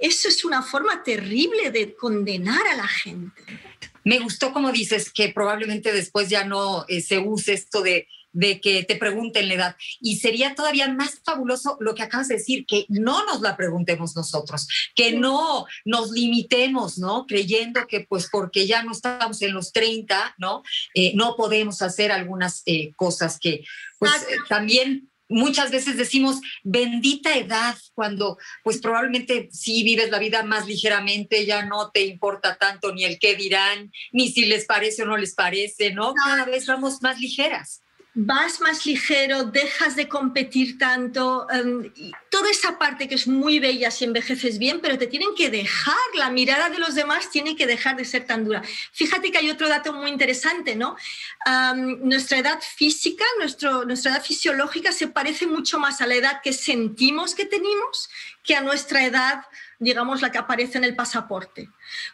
Eso 0.00 0.28
es 0.28 0.44
una 0.44 0.62
forma 0.62 1.02
terrible 1.02 1.70
de 1.70 1.94
condenar 1.94 2.66
a 2.66 2.76
la 2.76 2.88
gente. 2.88 3.42
Me 4.04 4.18
gustó 4.18 4.52
como 4.52 4.72
dices 4.72 5.12
que 5.12 5.28
probablemente 5.28 5.92
después 5.92 6.28
ya 6.28 6.44
no 6.44 6.84
eh, 6.88 7.02
se 7.02 7.18
use 7.18 7.52
esto 7.52 7.82
de, 7.82 8.08
de 8.32 8.60
que 8.60 8.84
te 8.84 8.96
pregunten 8.96 9.48
la 9.48 9.54
edad. 9.54 9.76
Y 10.00 10.16
sería 10.16 10.54
todavía 10.54 10.88
más 10.88 11.20
fabuloso 11.24 11.76
lo 11.80 11.94
que 11.94 12.02
acabas 12.02 12.28
de 12.28 12.36
decir, 12.36 12.64
que 12.66 12.86
no 12.88 13.24
nos 13.26 13.40
la 13.40 13.56
preguntemos 13.56 14.16
nosotros, 14.16 14.68
que 14.94 15.12
no 15.12 15.66
nos 15.84 16.10
limitemos, 16.10 16.98
¿no? 16.98 17.26
Creyendo 17.26 17.86
que 17.86 18.06
pues 18.08 18.28
porque 18.30 18.66
ya 18.66 18.82
no 18.82 18.92
estamos 18.92 19.42
en 19.42 19.52
los 19.52 19.72
30, 19.72 20.36
¿no? 20.38 20.62
Eh, 20.94 21.12
no 21.14 21.36
podemos 21.36 21.82
hacer 21.82 22.12
algunas 22.12 22.62
eh, 22.66 22.92
cosas 22.96 23.38
que 23.38 23.64
pues 23.98 24.12
también 24.48 25.09
muchas 25.30 25.70
veces 25.70 25.96
decimos 25.96 26.40
bendita 26.62 27.36
edad 27.36 27.76
cuando 27.94 28.36
pues 28.62 28.78
probablemente 28.78 29.48
si 29.52 29.82
vives 29.84 30.10
la 30.10 30.18
vida 30.18 30.42
más 30.42 30.66
ligeramente, 30.66 31.46
ya 31.46 31.64
no 31.64 31.90
te 31.90 32.02
importa 32.04 32.58
tanto 32.58 32.92
ni 32.92 33.04
el 33.04 33.18
qué 33.18 33.36
dirán, 33.36 33.90
ni 34.12 34.30
si 34.30 34.44
les 34.44 34.66
parece 34.66 35.04
o 35.04 35.06
no 35.06 35.16
les 35.16 35.34
parece, 35.34 35.92
¿no? 35.92 36.12
Cada 36.14 36.44
vez 36.44 36.66
vamos 36.66 37.00
más 37.00 37.18
ligeras. 37.18 37.80
Vas 38.14 38.60
más 38.60 38.86
ligero, 38.86 39.44
dejas 39.44 39.94
de 39.94 40.08
competir 40.08 40.78
tanto, 40.78 41.46
em, 41.50 41.92
toda 42.28 42.50
esa 42.50 42.76
parte 42.76 43.06
que 43.06 43.14
es 43.14 43.28
muy 43.28 43.60
bella 43.60 43.90
si 43.90 44.04
envejeces 44.04 44.58
bien, 44.58 44.80
pero 44.80 44.98
te 44.98 45.06
tienen 45.06 45.28
que 45.36 45.48
dejar, 45.48 45.94
la 46.14 46.30
mirada 46.30 46.70
de 46.70 46.78
los 46.78 46.96
demás 46.96 47.30
tiene 47.30 47.54
que 47.54 47.68
dejar 47.68 47.96
de 47.96 48.04
ser 48.04 48.26
tan 48.26 48.44
dura. 48.44 48.62
Fíjate 48.92 49.30
que 49.30 49.38
hay 49.38 49.50
otro 49.50 49.68
dato 49.68 49.92
muy 49.92 50.10
interesante, 50.10 50.74
¿no? 50.74 50.96
nuestra 52.02 52.38
edad 52.38 52.60
física, 52.60 53.24
nuestro, 53.38 53.84
nuestra 53.84 54.12
edad 54.12 54.22
fisiológica 54.22 54.92
se 54.92 55.08
parece 55.08 55.46
mucho 55.46 55.78
más 55.78 56.00
a 56.00 56.06
la 56.06 56.14
edad 56.14 56.40
que 56.42 56.52
sentimos 56.52 57.34
que 57.34 57.46
tenemos 57.46 58.10
que 58.42 58.54
a 58.54 58.60
nuestra 58.60 59.04
edad, 59.04 59.44
digamos, 59.78 60.20
la 60.20 60.30
que 60.30 60.38
aparece 60.38 60.78
en 60.78 60.84
el 60.84 60.96
pasaporte. 60.96 61.68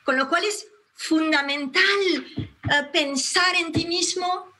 Con 0.05 0.17
lo 0.17 0.29
cual 0.29 0.45
es 0.45 0.69
fundamental 0.95 1.83
eh, 2.35 2.89
pensar 2.93 3.55
en 3.57 3.73
ti 3.73 3.87
mismo 3.87 4.56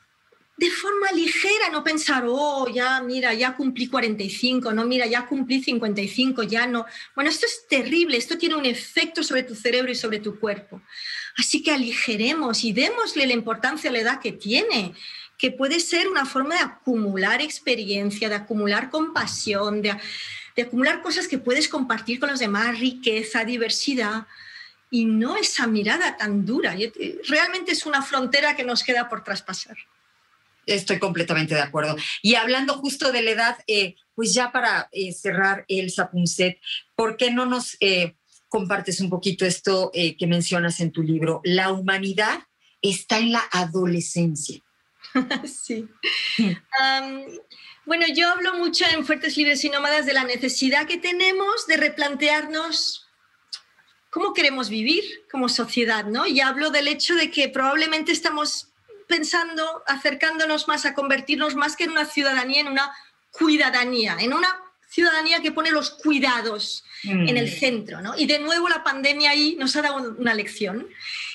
de 0.57 0.71
forma 0.71 1.13
ligera, 1.13 1.69
no 1.71 1.85
pensar, 1.85 2.25
oh, 2.27 2.67
ya, 2.73 3.03
mira, 3.03 3.35
ya 3.35 3.55
cumplí 3.55 3.89
45, 3.89 4.73
no, 4.73 4.87
mira, 4.87 5.07
ya 5.07 5.27
cumplí 5.27 5.63
55, 5.63 6.45
ya 6.45 6.67
no. 6.67 6.87
Bueno, 7.15 7.29
esto 7.29 7.45
es 7.45 7.67
terrible, 7.69 8.17
esto 8.17 8.39
tiene 8.39 8.55
un 8.55 8.65
efecto 8.65 9.23
sobre 9.23 9.43
tu 9.43 9.55
cerebro 9.55 9.93
y 9.93 9.95
sobre 9.95 10.19
tu 10.19 10.41
cuerpo. 10.41 10.81
Así 11.37 11.63
que 11.63 11.73
aligeremos 11.73 12.65
y 12.65 12.73
démosle 12.73 13.27
la 13.27 13.35
importancia 13.35 13.91
a 13.91 13.93
la 13.93 13.99
edad 13.99 14.21
que 14.21 14.33
tiene, 14.33 14.95
que 15.37 15.51
puede 15.51 15.79
ser 15.79 16.09
una 16.09 16.25
forma 16.25 16.55
de 16.55 16.63
acumular 16.63 17.43
experiencia, 17.43 18.31
de 18.31 18.37
acumular 18.37 18.89
compasión, 18.89 19.83
de, 19.83 19.95
de 20.57 20.63
acumular 20.63 21.03
cosas 21.03 21.29
que 21.29 21.37
puedes 21.37 21.69
compartir 21.69 22.19
con 22.19 22.31
los 22.31 22.41
demás, 22.41 22.81
riqueza, 22.81 23.45
diversidad 23.45 24.27
y 24.91 25.05
no 25.05 25.37
esa 25.37 25.67
mirada 25.67 26.17
tan 26.17 26.47
dura. 26.47 26.75
Realmente 27.29 27.73
es 27.73 27.85
una 27.85 28.01
frontera 28.01 28.57
que 28.57 28.65
nos 28.65 28.83
queda 28.83 29.11
por 29.11 29.23
traspasar. 29.23 29.77
Estoy 30.67 30.99
completamente 30.99 31.55
de 31.55 31.61
acuerdo. 31.61 31.97
Y 32.23 32.35
hablando 32.35 32.75
justo 32.75 33.13
de 33.13 33.23
la 33.23 33.31
edad, 33.31 33.59
eh, 33.69 33.95
pues 34.15 34.35
ya 34.35 34.51
para 34.51 34.89
eh, 34.93 35.13
cerrar 35.13 35.65
el 35.69 35.91
Sapunset, 35.91 36.59
¿por 36.97 37.17
qué 37.17 37.31
no 37.31 37.47
nos 37.47 37.77
eh, 37.81 38.17
compartes 38.49 39.01
un 39.01 39.09
poquito 39.09 39.47
esto 39.47 39.91
que 39.93 40.27
mencionas 40.27 40.81
en 40.81 40.91
tu 40.91 41.03
libro? 41.03 41.41
La 41.45 41.73
humanidad 41.73 42.41
está 42.83 43.19
en 43.19 43.33
la 43.33 43.45
adolescencia. 43.53 44.61
sí. 45.45 45.89
bueno, 47.85 48.07
yo 48.15 48.29
hablo 48.29 48.55
mucho 48.55 48.85
en 48.93 49.07
Fuertes 49.07 49.37
Libres 49.37 49.65
y 49.65 49.71
Nómadas 49.71 50.05
de 50.05 50.15
la 50.15 50.25
necesidad 50.25 50.87
que 50.87 50.99
tenemos 50.99 51.67
de 51.69 51.77
replantearnos 51.77 53.07
cómo 54.11 54.33
queremos 54.33 54.71
vivir 54.71 55.05
como 55.31 55.49
sociedad, 55.49 56.07
¿no? 56.07 56.27
Y 56.27 56.41
hablo 56.41 56.71
del 56.71 56.89
hecho 56.89 57.15
de 57.15 57.31
que 57.31 57.51
probablemente 57.51 58.13
estamos 58.13 58.73
pensando, 59.07 59.83
acercándonos 59.87 60.69
más 60.69 60.85
a 60.87 60.95
convertirnos 60.95 61.55
más 61.55 61.77
que 61.77 61.85
en 61.85 61.91
una 61.91 62.07
ciudadanía, 62.07 62.61
en 62.61 62.69
una 62.69 62.93
cuidadanía, 63.31 64.17
en 64.21 64.33
una 64.33 64.57
ciudadanía 64.89 65.41
que 65.41 65.53
pone 65.53 65.71
los 65.71 65.91
cuidados 65.91 66.85
en 67.03 67.37
el 67.37 67.47
mm. 67.47 67.59
centro. 67.59 68.01
¿no? 68.01 68.17
Y 68.17 68.27
de 68.27 68.39
nuevo 68.39 68.69
la 68.69 68.83
pandemia 68.83 69.31
ahí 69.31 69.57
nos 69.59 69.77
ha 69.77 69.83
dado 69.83 70.15
una 70.19 70.35
lección. 70.35 70.89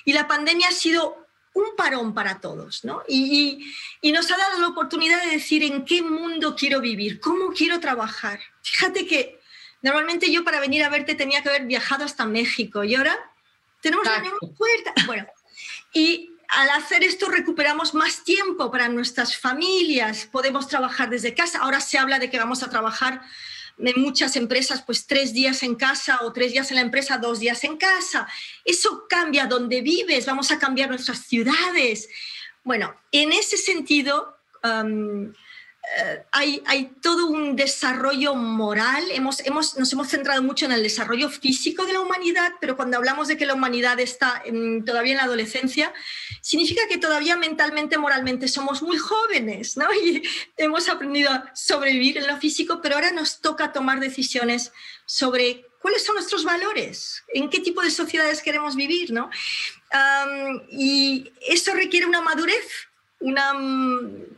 Y 0.06 0.14
la 0.14 0.28
pandemia 0.28 0.70
ha 0.70 0.74
sido 0.74 1.28
un 1.54 1.76
parón 1.76 2.14
para 2.14 2.40
todos, 2.40 2.86
¿no? 2.86 3.04
Y, 3.10 3.74
y, 4.02 4.12
nos 4.14 4.32
ha 4.32 4.38
dado 4.38 4.60
la 4.62 4.70
oportunidad 4.70 5.22
de 5.22 5.32
decir 5.32 5.64
en 5.64 5.84
qué 5.84 6.02
mundo 6.02 6.56
quiero 6.56 6.80
vivir, 6.80 7.20
cómo 7.20 7.52
quiero 7.52 7.80
trabajar. 7.82 8.40
Fíjate 8.62 9.06
que 9.06 9.40
normalmente 9.82 10.32
yo 10.32 10.46
para 10.46 10.62
venir 10.62 10.82
a 10.84 10.90
verte 10.90 11.14
tenía 11.14 11.44
que 11.44 11.50
haber 11.50 11.66
viajado 11.66 12.06
hasta 12.06 12.26
México 12.26 12.86
y 12.86 12.96
ahora 12.96 13.18
tenemos 13.82 14.06
la 14.06 14.20
misma 14.20 14.40
puerta. 14.58 14.94
Bueno, 15.06 15.28
y 15.94 16.31
al 16.52 16.70
hacer 16.72 17.04
esto 17.04 17.30
recuperamos 17.30 17.94
más 17.94 18.24
tiempo 18.26 18.70
para 18.70 18.90
nuestras 18.90 19.38
familias, 19.38 20.28
podemos 20.30 20.68
trabajar 20.68 21.10
desde 21.10 21.34
casa. 21.34 21.60
Ahora 21.60 21.80
se 21.80 21.98
habla 21.98 22.20
de 22.20 22.30
que 22.30 22.38
vamos 22.38 22.62
a 22.62 22.70
trabajar 22.70 23.22
en 23.78 24.02
muchas 24.02 24.36
empresas, 24.36 24.82
pues 24.82 25.08
tres 25.08 25.34
días 25.34 25.64
en 25.64 25.76
casa 25.76 26.20
o 26.24 26.34
tres 26.34 26.52
días 26.52 26.70
en 26.70 26.76
la 26.76 26.82
empresa, 26.82 27.18
dos 27.18 27.40
días 27.40 27.64
en 27.64 27.78
casa. 27.78 28.28
Eso 28.66 29.06
cambia 29.08 29.46
donde 29.46 29.82
vives, 29.82 30.26
vamos 30.26 30.52
a 30.52 30.60
cambiar 30.60 30.90
nuestras 30.90 31.20
ciudades. 31.20 32.10
Bueno, 32.66 32.94
en 33.14 33.32
ese 33.32 33.56
sentido, 33.56 34.36
eh, 35.98 36.24
hay, 36.32 36.62
hay, 36.68 36.92
todo 37.02 37.28
un 37.28 37.56
desarrollo 37.56 38.36
moral. 38.36 39.04
Hemos, 39.12 39.40
hemos, 39.46 39.78
nos 39.78 39.92
hemos 39.92 40.10
centrado 40.10 40.42
mucho 40.44 40.66
en 40.66 40.72
el 40.72 40.84
desarrollo 40.84 41.30
físico 41.30 41.86
de 41.86 41.94
la 41.94 42.02
humanidad, 42.02 42.54
pero 42.62 42.78
cuando 42.78 42.98
hablamos 42.98 43.28
de 43.28 43.36
que 43.36 43.48
la 43.48 43.56
humanidad 43.56 44.00
está 44.00 44.44
todavía 44.86 45.14
en 45.14 45.18
la 45.18 45.24
adolescencia, 45.24 45.92
significa 46.42 46.88
que 46.88 47.00
todavía 47.00 47.36
mentalmente, 47.36 47.98
moralmente 47.98 48.48
somos 48.48 48.84
muy 48.84 48.98
jóvenes, 48.98 49.76
¿no? 49.76 49.88
Y 50.02 50.22
hemos 50.58 50.88
aprendido 50.88 51.32
a 51.32 51.52
sobrevivir 51.56 52.18
en 52.18 52.28
lo 52.28 52.38
físico, 52.38 52.80
pero 52.82 52.96
ahora 52.96 53.12
nos 53.12 53.42
toca 53.42 53.74
tomar 53.74 54.00
decisiones 54.00 54.72
sobre 55.06 55.66
cuáles 55.82 56.04
son 56.04 56.16
nuestros 56.16 56.44
valores, 56.44 57.24
en 57.34 57.50
qué 57.50 57.60
tipo 57.60 57.82
de 57.82 57.90
sociedades 57.92 58.42
queremos 58.42 58.76
vivir, 58.76 59.12
¿no? 59.12 59.30
y 60.72 61.34
eso 61.50 61.74
requiere 61.74 62.06
una 62.06 62.22
madurez 62.22 62.64
una, 63.22 63.54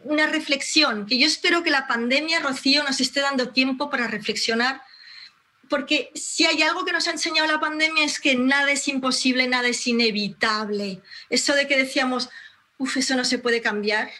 una, 0.04 0.28
reflexión, 0.28 1.06
que 1.06 1.18
yo 1.18 1.26
espero 1.26 1.64
que 1.64 1.70
la 1.70 1.88
pandemia, 1.88 2.40
Rocío, 2.40 2.84
nos 2.84 3.00
esté 3.00 3.22
dando 3.22 3.50
tiempo 3.50 3.90
para 3.90 4.08
reflexionar, 4.08 4.82
porque 5.70 6.12
si 6.14 6.46
hay 6.46 6.62
algo 6.62 6.86
que 6.86 6.92
nos 6.92 7.08
ha 7.08 7.12
enseñado 7.12 7.52
la 7.52 7.60
pandemia 7.60 8.04
es 8.04 8.20
que 8.20 8.36
nada 8.36 8.72
es 8.72 8.88
imposible, 8.88 9.48
nada 9.48 9.70
es 9.70 9.88
inevitable. 9.88 11.02
Eso 11.30 11.56
de 11.56 11.68
que 11.68 11.78
decíamos, 11.78 12.30
uff, 12.78 12.98
eso 12.98 13.16
no 13.16 13.26
se 13.26 13.40
puede 13.40 13.62
cambiar, 13.62 14.12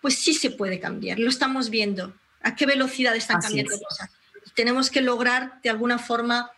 pues 0.00 0.16
sí 0.16 0.34
se 0.34 0.50
puede 0.50 0.80
cambiar, 0.80 1.18
lo 1.18 1.28
estamos 1.28 1.70
viendo, 1.70 2.14
a 2.42 2.56
qué 2.56 2.66
velocidad 2.66 3.14
están 3.14 3.40
cambiando 3.40 3.78
cosas. 3.78 4.10
Tenemos 4.54 4.90
que 4.90 5.02
lograr, 5.02 5.60
de 5.62 5.70
alguna 5.70 5.98
forma, 5.98 6.50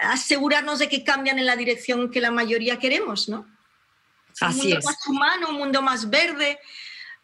asegurarnos 0.00 0.78
de 0.78 0.88
que 0.88 1.04
cambian 1.04 1.38
en 1.38 1.46
la 1.46 1.56
dirección 1.56 2.10
que 2.10 2.20
la 2.20 2.30
mayoría 2.30 2.78
queremos, 2.78 3.28
¿no? 3.28 3.51
Un 4.40 4.56
mundo 4.56 4.78
más 4.84 5.06
humano, 5.06 5.48
un 5.50 5.56
mundo 5.56 5.82
más 5.82 6.10
verde, 6.10 6.58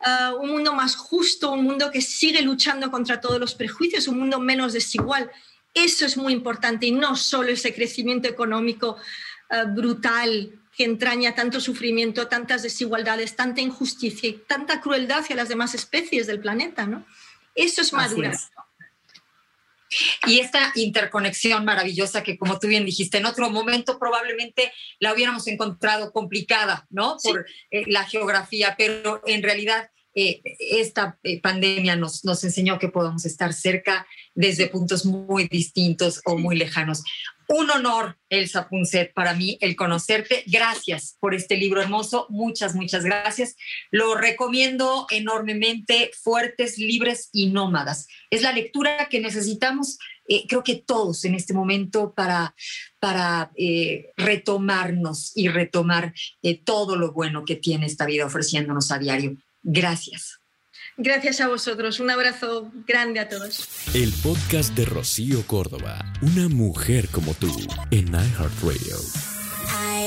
ah, 0.00 0.34
un 0.38 0.50
mundo 0.50 0.72
más 0.72 0.96
justo, 0.96 1.52
un 1.52 1.64
mundo 1.64 1.90
que 1.90 2.00
sigue 2.00 2.42
luchando 2.42 2.90
contra 2.90 3.20
todos 3.20 3.38
los 3.40 3.54
prejuicios, 3.54 4.08
un 4.08 4.18
mundo 4.18 4.38
menos 4.38 4.72
desigual. 4.72 5.30
Eso 5.74 6.06
es 6.06 6.16
muy 6.16 6.32
importante 6.32 6.86
y 6.86 6.92
no 6.92 7.16
solo 7.16 7.50
ese 7.50 7.74
crecimiento 7.74 8.28
económico 8.28 8.96
ah, 9.50 9.64
brutal 9.64 10.52
que 10.76 10.84
entraña 10.84 11.34
tanto 11.34 11.60
sufrimiento, 11.60 12.28
tantas 12.28 12.62
desigualdades, 12.62 13.34
tanta 13.34 13.60
injusticia 13.60 14.28
y 14.28 14.34
tanta 14.34 14.80
crueldad 14.80 15.20
hacia 15.20 15.34
las 15.34 15.48
demás 15.48 15.74
especies 15.74 16.28
del 16.28 16.38
planeta. 16.38 16.86
¿no? 16.86 17.04
Eso 17.56 17.82
es 17.82 17.92
madurar. 17.92 18.36
Y 20.26 20.40
esta 20.40 20.72
interconexión 20.74 21.64
maravillosa 21.64 22.22
que, 22.22 22.36
como 22.36 22.58
tú 22.58 22.68
bien 22.68 22.84
dijiste, 22.84 23.18
en 23.18 23.26
otro 23.26 23.50
momento 23.50 23.98
probablemente 23.98 24.72
la 25.00 25.12
hubiéramos 25.12 25.46
encontrado 25.46 26.12
complicada, 26.12 26.86
¿no? 26.90 27.16
Por 27.22 27.46
eh, 27.70 27.84
la 27.86 28.04
geografía, 28.04 28.74
pero 28.76 29.22
en 29.26 29.42
realidad 29.42 29.90
eh, 30.14 30.42
esta 30.58 31.18
eh, 31.22 31.40
pandemia 31.40 31.94
nos, 31.94 32.24
nos 32.24 32.42
enseñó 32.42 32.78
que 32.78 32.88
podemos 32.88 33.24
estar 33.24 33.52
cerca 33.52 34.06
desde 34.34 34.66
puntos 34.66 35.04
muy 35.04 35.46
distintos 35.48 36.20
o 36.24 36.36
muy 36.36 36.56
lejanos. 36.56 37.02
Un 37.50 37.70
honor, 37.70 38.18
Elsa 38.28 38.68
Punset, 38.68 39.14
para 39.14 39.32
mí 39.32 39.56
el 39.62 39.74
conocerte. 39.74 40.44
Gracias 40.46 41.16
por 41.18 41.34
este 41.34 41.56
libro 41.56 41.80
hermoso. 41.80 42.26
Muchas, 42.28 42.74
muchas 42.74 43.04
gracias. 43.04 43.56
Lo 43.90 44.14
recomiendo 44.14 45.06
enormemente, 45.10 46.10
Fuertes, 46.22 46.76
Libres 46.76 47.30
y 47.32 47.46
Nómadas. 47.46 48.06
Es 48.28 48.42
la 48.42 48.52
lectura 48.52 49.08
que 49.08 49.20
necesitamos, 49.20 49.98
eh, 50.28 50.46
creo 50.46 50.62
que 50.62 50.74
todos 50.74 51.24
en 51.24 51.34
este 51.34 51.54
momento, 51.54 52.12
para, 52.12 52.54
para 53.00 53.50
eh, 53.56 54.12
retomarnos 54.18 55.32
y 55.34 55.48
retomar 55.48 56.12
eh, 56.42 56.62
todo 56.62 56.96
lo 56.96 57.12
bueno 57.12 57.46
que 57.46 57.56
tiene 57.56 57.86
esta 57.86 58.04
vida 58.04 58.26
ofreciéndonos 58.26 58.92
a 58.92 58.98
diario. 58.98 59.38
Gracias. 59.62 60.38
Gracias 61.00 61.40
a 61.40 61.46
vosotros. 61.46 62.00
Un 62.00 62.10
abrazo 62.10 62.72
grande 62.84 63.20
a 63.20 63.28
todos. 63.28 63.68
El 63.94 64.12
podcast 64.20 64.74
de 64.74 64.84
Rocío 64.84 65.46
Córdoba. 65.46 66.12
Una 66.22 66.48
mujer 66.48 67.08
como 67.08 67.34
tú 67.34 67.46
en 67.92 68.08
iHeartRadio. 68.08 68.96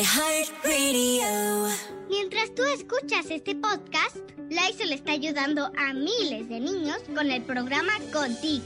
iHeartRadio. 0.02 1.70
Mientras 2.10 2.54
tú 2.54 2.64
escuchas 2.64 3.28
este 3.30 3.56
podcast, 3.56 4.18
le 4.50 4.96
está 4.96 5.14
ayudando 5.14 5.72
a 5.78 5.94
miles 5.94 6.50
de 6.50 6.60
niños 6.60 6.98
con 7.16 7.32
el 7.32 7.42
programa 7.44 7.94
Contigo, 8.12 8.66